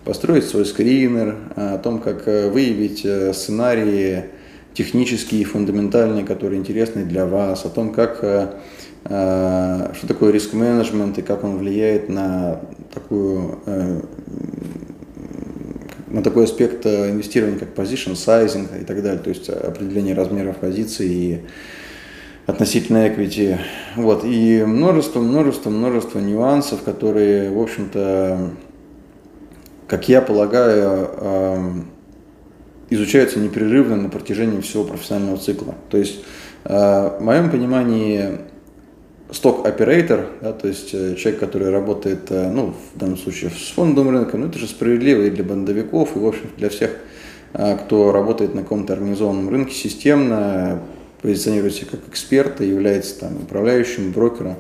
построить 0.04 0.46
свой 0.46 0.66
скринер, 0.66 1.38
о 1.56 1.78
том, 1.78 2.00
как 2.00 2.28
э, 2.28 2.50
выявить 2.50 3.06
э, 3.06 3.34
сценарии 3.34 4.26
технические 4.74 5.42
и 5.42 5.44
фундаментальные, 5.44 6.26
которые 6.26 6.60
интересны 6.60 7.04
для 7.06 7.26
вас, 7.26 7.66
о 7.66 7.70
том, 7.70 7.94
как 7.94 8.20
э, 8.22 8.48
что 9.04 10.08
такое 10.08 10.32
риск-менеджмент 10.32 11.18
и 11.18 11.22
как 11.22 11.44
он 11.44 11.58
влияет 11.58 12.08
на 12.08 12.62
такую 12.94 13.60
на 16.08 16.22
такой 16.22 16.44
аспект 16.44 16.86
инвестирования, 16.86 17.58
как 17.58 17.70
position 17.74 18.14
sizing 18.14 18.82
и 18.82 18.86
так 18.86 19.02
далее, 19.02 19.20
то 19.20 19.30
есть 19.30 19.50
определение 19.50 20.14
размеров 20.14 20.58
позиций 20.58 21.08
и 21.08 21.42
относительно 22.46 23.08
equity. 23.08 23.58
Вот. 23.96 24.24
И 24.24 24.64
множество, 24.64 25.20
множество, 25.20 25.70
множество 25.70 26.20
нюансов, 26.20 26.84
которые, 26.84 27.50
в 27.50 27.60
общем-то, 27.60 28.52
как 29.92 30.08
я 30.08 30.22
полагаю, 30.22 31.10
эм, 31.20 31.86
изучаются 32.90 33.40
непрерывно 33.40 33.98
на 33.98 34.08
протяжении 34.08 34.62
всего 34.62 34.86
профессионального 34.86 35.38
цикла. 35.38 35.76
То 35.90 35.98
есть, 35.98 36.24
э, 36.64 37.18
в 37.20 37.22
моем 37.22 37.52
понимании, 37.52 38.38
сток-оператор, 39.32 40.28
да, 40.40 40.54
то 40.54 40.70
есть 40.70 40.94
э, 40.94 41.16
человек, 41.16 41.42
который 41.42 41.72
работает, 41.72 42.32
э, 42.32 42.50
ну, 42.50 42.74
в 42.96 42.98
данном 42.98 43.18
случае 43.18 43.50
с 43.50 43.72
фондовым 43.72 44.14
рынком, 44.14 44.40
ну, 44.40 44.48
это 44.48 44.60
же 44.60 44.68
справедливо 44.68 45.24
и 45.24 45.30
для 45.30 45.44
бандовиков, 45.44 46.16
и, 46.16 46.20
в 46.20 46.26
общем, 46.26 46.50
для 46.56 46.70
всех, 46.70 46.92
кто 47.52 48.14
работает 48.14 48.56
на 48.56 48.62
каком-то 48.62 48.94
организованном 48.94 49.50
рынке 49.50 49.74
системно, 49.74 50.80
позиционирует 51.22 51.76
себя 51.76 51.88
как 51.92 52.08
эксперта, 52.08 52.64
является 52.64 53.20
там 53.20 53.36
управляющим, 53.44 54.14
брокером 54.14 54.56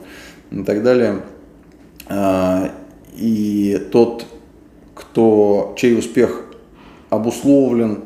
и 0.52 0.64
так 0.64 0.84
далее. 0.84 1.22
И 3.16 3.88
тот, 3.94 4.26
кто, 5.12 5.74
чей 5.78 5.98
успех 5.98 6.46
обусловлен 7.10 8.06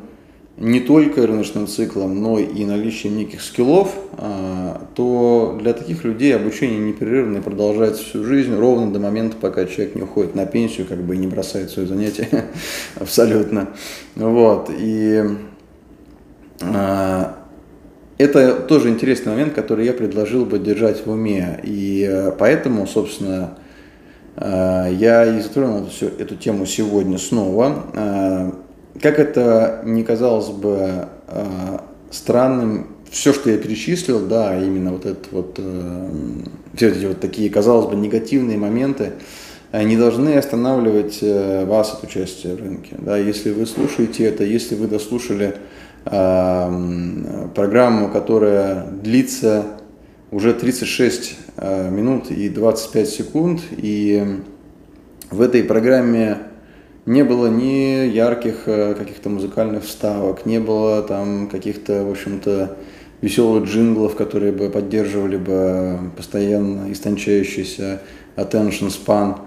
не 0.56 0.80
только 0.80 1.26
рыночным 1.26 1.66
циклом, 1.66 2.20
но 2.20 2.38
и 2.38 2.64
наличием 2.64 3.16
неких 3.16 3.42
скиллов, 3.42 3.94
а, 4.12 4.82
то 4.94 5.58
для 5.60 5.74
таких 5.74 6.02
людей 6.04 6.34
обучение 6.34 6.78
непрерывно 6.78 7.42
продолжается 7.42 8.02
всю 8.02 8.24
жизнь, 8.24 8.54
ровно 8.54 8.90
до 8.90 8.98
момента, 8.98 9.36
пока 9.38 9.66
человек 9.66 9.94
не 9.94 10.02
уходит 10.02 10.34
на 10.34 10.46
пенсию, 10.46 10.86
как 10.86 11.02
бы 11.02 11.14
и 11.14 11.18
не 11.18 11.26
бросает 11.26 11.70
свое 11.70 11.86
занятие 11.86 12.46
абсолютно. 12.96 13.68
Вот. 14.14 14.70
И 14.76 15.22
а, 16.62 17.36
это 18.18 18.54
тоже 18.54 18.88
интересный 18.88 19.32
момент, 19.32 19.52
который 19.52 19.84
я 19.84 19.92
предложил 19.92 20.46
бы 20.46 20.58
держать 20.58 21.04
в 21.04 21.10
уме. 21.10 21.60
И 21.62 22.06
э, 22.08 22.32
поэтому, 22.32 22.86
собственно, 22.86 23.58
я 24.38 25.36
и 25.36 25.40
затронул 25.40 25.88
всю 25.88 26.06
эту 26.06 26.36
тему 26.36 26.66
сегодня 26.66 27.18
снова. 27.18 27.84
Э, 27.94 28.50
как 29.00 29.18
это 29.18 29.82
не 29.84 30.02
казалось 30.02 30.48
бы 30.48 31.08
странным, 32.10 32.88
все, 33.10 33.32
что 33.32 33.50
я 33.50 33.58
перечислил, 33.58 34.26
да, 34.26 34.58
именно 34.58 34.92
вот 34.92 35.06
это 35.06 35.28
вот, 35.30 35.60
все 36.74 36.88
эти 36.88 37.04
вот 37.04 37.20
такие, 37.20 37.50
казалось 37.50 37.86
бы, 37.86 37.96
негативные 37.96 38.56
моменты, 38.56 39.12
не 39.72 39.96
должны 39.96 40.36
останавливать 40.36 41.18
вас 41.20 41.92
от 41.92 42.04
участия 42.04 42.54
в 42.54 42.60
рынке. 42.60 42.94
Да, 42.98 43.18
если 43.18 43.52
вы 43.52 43.66
слушаете 43.66 44.24
это, 44.24 44.44
если 44.44 44.76
вы 44.76 44.86
дослушали 44.86 45.56
программу, 46.04 48.08
которая 48.08 48.86
длится 48.86 49.64
уже 50.30 50.54
36 50.54 51.32
э, 51.32 51.45
минут 51.58 52.30
и 52.30 52.48
25 52.48 53.08
секунд. 53.08 53.60
И 53.76 54.40
в 55.30 55.40
этой 55.40 55.64
программе 55.64 56.38
не 57.06 57.22
было 57.22 57.46
ни 57.46 58.06
ярких 58.08 58.64
э, 58.66 58.94
каких-то 58.94 59.28
музыкальных 59.28 59.84
вставок, 59.84 60.44
не 60.44 60.58
было 60.58 61.02
там 61.02 61.48
каких-то, 61.48 62.04
в 62.04 62.10
общем-то, 62.10 62.76
веселых 63.22 63.64
джинглов, 63.64 64.16
которые 64.16 64.52
бы 64.52 64.68
поддерживали 64.68 65.36
бы 65.36 66.10
постоянно 66.16 66.92
истончающийся 66.92 68.02
attention 68.36 68.88
span, 68.88 69.38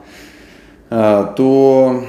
а, 0.89 1.33
то 1.33 2.03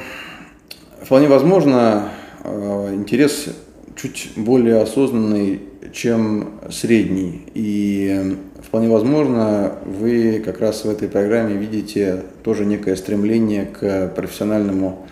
вполне 1.03 1.29
возможно 1.29 2.09
э, 2.45 2.95
интерес 2.95 3.49
чуть 3.97 4.31
более 4.37 4.81
осознанный, 4.81 5.61
чем 5.93 6.61
средний. 6.71 7.47
И 7.55 8.39
вполне 8.71 8.89
возможно, 8.89 9.73
вы 9.85 10.41
как 10.45 10.61
раз 10.61 10.85
в 10.85 10.89
этой 10.89 11.09
программе 11.09 11.57
видите 11.57 12.23
тоже 12.45 12.65
некое 12.65 12.95
стремление 12.95 13.65
к 13.67 14.13
профессиональному 14.15 15.09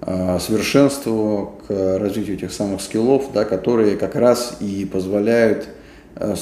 а, 0.00 0.40
совершенству, 0.40 1.54
к 1.68 1.98
развитию 2.00 2.34
этих 2.34 2.50
самых 2.50 2.80
скиллов, 2.80 3.30
да, 3.32 3.44
которые 3.44 3.96
как 3.96 4.16
раз 4.16 4.56
и 4.58 4.84
позволяют 4.84 5.68
а, 6.16 6.34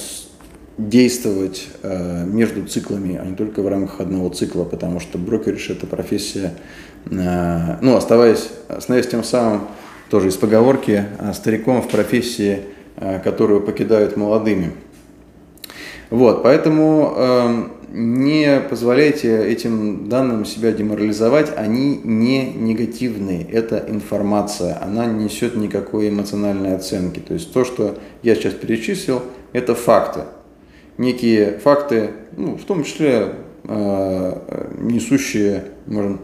действовать 0.79 1.69
а, 1.83 2.25
между 2.25 2.67
циклами, 2.67 3.21
а 3.23 3.27
не 3.27 3.37
только 3.37 3.61
в 3.61 3.69
рамках 3.69 4.01
одного 4.01 4.31
цикла, 4.31 4.65
потому 4.65 5.01
что 5.01 5.19
брокериш 5.19 5.69
это 5.69 5.87
профессия, 5.87 6.55
ну, 7.05 7.95
оставаясь, 7.95 8.49
становясь 8.79 9.09
тем 9.09 9.23
самым 9.23 9.69
тоже 10.09 10.29
из 10.29 10.37
поговорки 10.37 11.05
стариком 11.35 11.83
в 11.83 11.89
профессии, 11.89 12.61
которую 13.23 13.61
покидают 13.61 14.17
молодыми. 14.17 14.73
Вот, 16.11 16.43
поэтому 16.43 17.15
э, 17.17 17.65
не 17.95 18.61
позволяйте 18.69 19.47
этим 19.47 20.09
данным 20.09 20.45
себя 20.45 20.73
деморализовать, 20.73 21.53
они 21.57 22.01
не 22.03 22.53
негативные, 22.53 23.45
это 23.45 23.85
информация, 23.89 24.83
она 24.83 25.07
не 25.07 25.25
несет 25.25 25.57
никакой 25.57 26.09
эмоциональной 26.09 26.75
оценки. 26.75 27.21
То 27.21 27.35
есть 27.35 27.53
то, 27.53 27.65
что 27.65 27.99
я 28.23 28.35
сейчас 28.35 28.55
перечислил, 28.55 29.23
это 29.53 29.75
факты. 29.75 30.23
Некие 30.99 31.59
факты, 31.59 32.11
ну, 32.37 32.57
в 32.57 32.65
том 32.65 32.85
числе 32.85 33.35
э, 33.65 34.73
несущие, 34.81 35.65
можно 35.87 36.19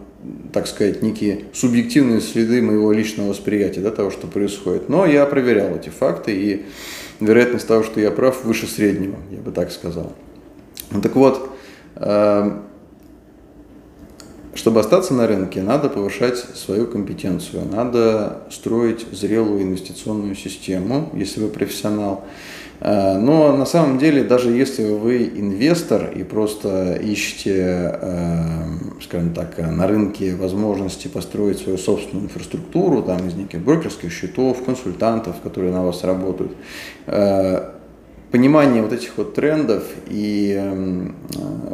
так 0.53 0.67
сказать, 0.67 1.03
некие 1.03 1.45
субъективные 1.53 2.21
следы 2.21 2.61
моего 2.61 2.93
личного 2.93 3.29
восприятия 3.29 3.81
да, 3.81 3.91
того, 3.91 4.11
что 4.11 4.27
происходит. 4.27 4.89
Но 4.89 5.07
я 5.07 5.25
проверял 5.25 5.75
эти 5.75 5.89
факты, 5.89 6.33
и 6.33 6.65
вероятность 7.21 7.67
того, 7.67 7.83
что 7.83 8.01
я 8.01 8.11
прав, 8.11 8.45
выше 8.45 8.67
среднего, 8.67 9.17
я 9.31 9.39
бы 9.39 9.53
так 9.53 9.71
сказал. 9.71 10.13
Ну, 10.91 11.01
так 11.01 11.15
вот, 11.15 11.51
э, 11.97 12.61
чтобы 14.55 14.81
остаться 14.81 15.15
на 15.15 15.27
рынке, 15.27 15.63
надо 15.63 15.89
повышать 15.89 16.39
свою 16.39 16.87
компетенцию, 16.87 17.65
надо 17.71 18.43
строить 18.51 19.07
зрелую 19.13 19.63
инвестиционную 19.63 20.35
систему, 20.35 21.11
если 21.15 21.41
вы 21.41 21.49
профессионал. 21.49 22.25
Э, 22.81 23.19
но 23.19 23.55
на 23.57 23.67
самом 23.67 23.99
деле, 23.99 24.25
даже 24.25 24.51
если 24.51 24.85
вы 24.85 25.25
инвестор 25.25 26.11
и 26.15 26.23
просто 26.25 26.95
ищете, 26.95 27.99
э, 28.01 28.65
скажем 29.03 29.35
так, 29.35 29.59
на 29.59 29.87
рынке 29.87 30.35
возможности 30.35 31.09
построить 31.09 31.59
свою 31.59 31.79
собственную 31.79 32.27
инфраструктуру, 32.27 33.03
там 33.03 33.29
из 33.29 33.35
неких 33.35 33.61
брокерских 33.61 34.13
счетов, 34.13 34.65
консультантов, 34.65 35.37
которые 35.43 35.73
на 35.73 35.85
вас 35.85 36.05
работают, 36.05 36.53
э, 37.07 37.71
понимание 38.31 38.83
вот 38.83 38.93
этих 38.93 39.17
вот 39.17 39.35
трендов 39.35 39.83
и 40.07 41.11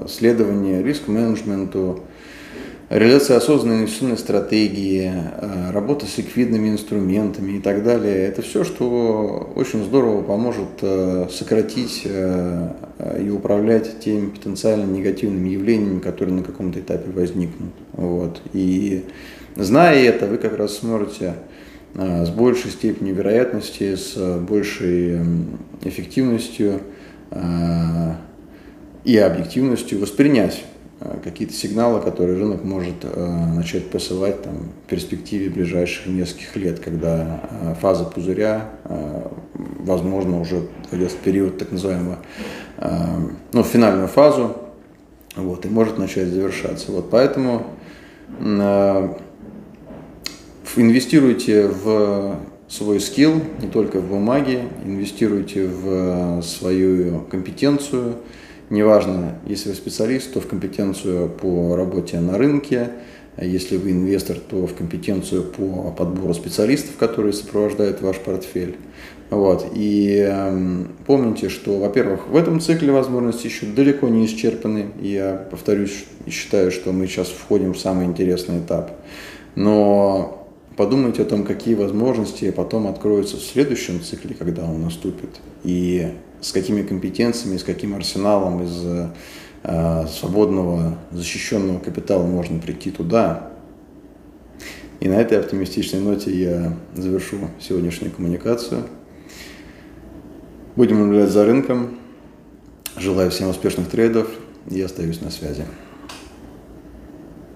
следование 0.09 0.83
риск-менеджменту, 0.83 2.01
реализация 2.89 3.39
осознанной 3.39 3.81
инвестиционной 3.81 4.19
стратегии, 4.19 5.11
э, 5.13 5.71
работа 5.73 6.07
с 6.07 6.19
ликвидными 6.19 6.69
инструментами 6.69 7.57
и 7.57 7.61
так 7.61 7.83
далее. 7.83 8.29
Это 8.29 8.43
все, 8.43 8.65
что 8.65 9.53
очень 9.57 9.85
здорово 9.85 10.23
поможет 10.23 10.69
э, 10.83 11.27
сократить 11.31 12.03
э, 12.05 12.71
и 13.21 13.29
управлять 13.29 14.01
теми 14.01 14.29
потенциально 14.29 14.85
негативными 14.85 15.49
явлениями, 15.49 15.99
которые 15.99 16.37
на 16.37 16.43
каком-то 16.43 16.81
этапе 16.81 17.11
возникнут. 17.11 17.73
Вот. 17.93 18.41
И 18.53 19.05
зная 19.57 19.97
это, 20.05 20.27
вы 20.27 20.39
как 20.39 20.57
раз 20.57 20.79
сможете 20.79 21.35
с 21.95 22.29
большей 22.29 22.71
степенью 22.71 23.15
вероятности, 23.15 23.97
с 23.97 24.17
большей 24.39 25.19
эффективностью 25.83 26.83
и 29.05 29.17
объективностью 29.17 30.01
воспринять 30.01 30.63
какие-то 31.23 31.53
сигналы, 31.53 32.01
которые 32.01 32.39
рынок 32.39 32.65
может 32.65 32.95
э, 33.03 33.47
начать 33.55 33.91
посылать 33.91 34.43
там, 34.43 34.55
в 34.85 34.89
перспективе 34.89 35.51
ближайших 35.51 36.07
нескольких 36.07 36.57
лет, 36.57 36.81
когда 36.81 37.43
э, 37.51 37.75
фаза 37.81 38.05
пузыря, 38.05 38.71
возможно, 39.55 40.41
уже 40.41 40.69
войдет 40.91 41.13
в 41.13 41.17
период 41.17 41.59
так 41.59 41.71
называемого, 41.73 42.19
ну, 43.53 43.63
в 43.63 43.67
финальную 43.67 44.09
фазу, 44.09 44.57
вот, 45.37 45.65
и 45.65 45.69
может 45.69 45.99
начать 45.99 46.29
завершаться. 46.29 46.93
Вот, 46.93 47.11
поэтому 47.11 47.67
инвестируйте 50.77 51.69
в 51.69 52.37
свой 52.69 53.01
скилл, 53.01 53.41
не 53.61 53.69
только 53.69 54.01
в 54.01 54.09
бумаге, 54.09 54.63
инвестируйте 54.85 55.67
в 55.67 56.43
свою 56.43 57.21
компетенцию, 57.31 58.17
Неважно, 58.71 59.39
если 59.47 59.69
вы 59.69 59.75
специалист, 59.77 60.33
то 60.33 60.41
в 60.41 60.47
компетенцию 60.47 61.29
по 61.29 61.77
работе 61.77 62.19
на 62.21 62.37
рынке, 62.37 62.91
Если 63.39 63.77
вы 63.77 63.91
инвестор, 63.91 64.39
то 64.39 64.67
в 64.67 64.75
компетенцию 64.75 65.45
по 65.45 65.91
подбору 65.91 66.33
специалистов, 66.33 66.97
которые 66.97 67.35
сопровождают 67.35 68.01
ваш 68.01 68.17
портфель. 68.17 68.77
Вот. 69.29 69.67
И 69.75 70.25
э, 70.27 70.85
помните, 71.07 71.49
что, 71.49 71.79
во-первых, 71.79 72.29
в 72.29 72.37
этом 72.37 72.61
цикле 72.61 72.93
возможности 72.93 73.47
еще 73.47 73.67
далеко 73.67 74.09
не 74.09 74.25
исчерпаны. 74.25 74.87
Я 75.01 75.47
повторюсь 75.51 76.07
и 76.25 76.31
считаю, 76.31 76.71
что 76.71 76.93
мы 76.93 77.07
сейчас 77.07 77.29
входим 77.29 77.75
в 77.75 77.79
самый 77.79 78.07
интересный 78.07 78.61
этап. 78.61 78.93
Но 79.55 80.46
подумайте 80.77 81.23
о 81.23 81.25
том, 81.25 81.45
какие 81.45 81.75
возможности 81.75 82.51
потом 82.51 82.87
откроются 82.87 83.37
в 83.37 83.43
следующем 83.43 84.03
цикле, 84.03 84.35
когда 84.35 84.65
он 84.65 84.83
наступит. 84.83 85.31
И 85.65 86.13
с 86.41 86.53
какими 86.53 86.83
компетенциями, 86.83 87.57
с 87.57 87.65
каким 87.65 87.95
арсеналом 87.95 88.63
из 88.63 88.83
э, 89.65 90.07
свободного, 90.09 90.99
защищенного 91.11 91.79
капитала 91.79 92.27
можно 92.27 92.61
прийти 92.61 92.91
туда. 92.91 93.53
И 95.01 95.09
на 95.09 95.15
этой 95.15 95.39
оптимистичной 95.39 96.01
ноте 96.01 96.31
я 96.31 96.77
завершу 96.95 97.37
сегодняшнюю 97.61 98.13
коммуникацию. 98.13 98.85
Будем 100.75 101.01
наблюдать 101.01 101.31
за 101.31 101.45
рынком. 101.45 101.99
Желаю 102.97 103.31
всем 103.31 103.49
успешных 103.49 103.89
трейдов 103.89 104.29
и 104.71 104.81
остаюсь 104.81 105.21
на 105.21 105.31
связи. 105.31 105.65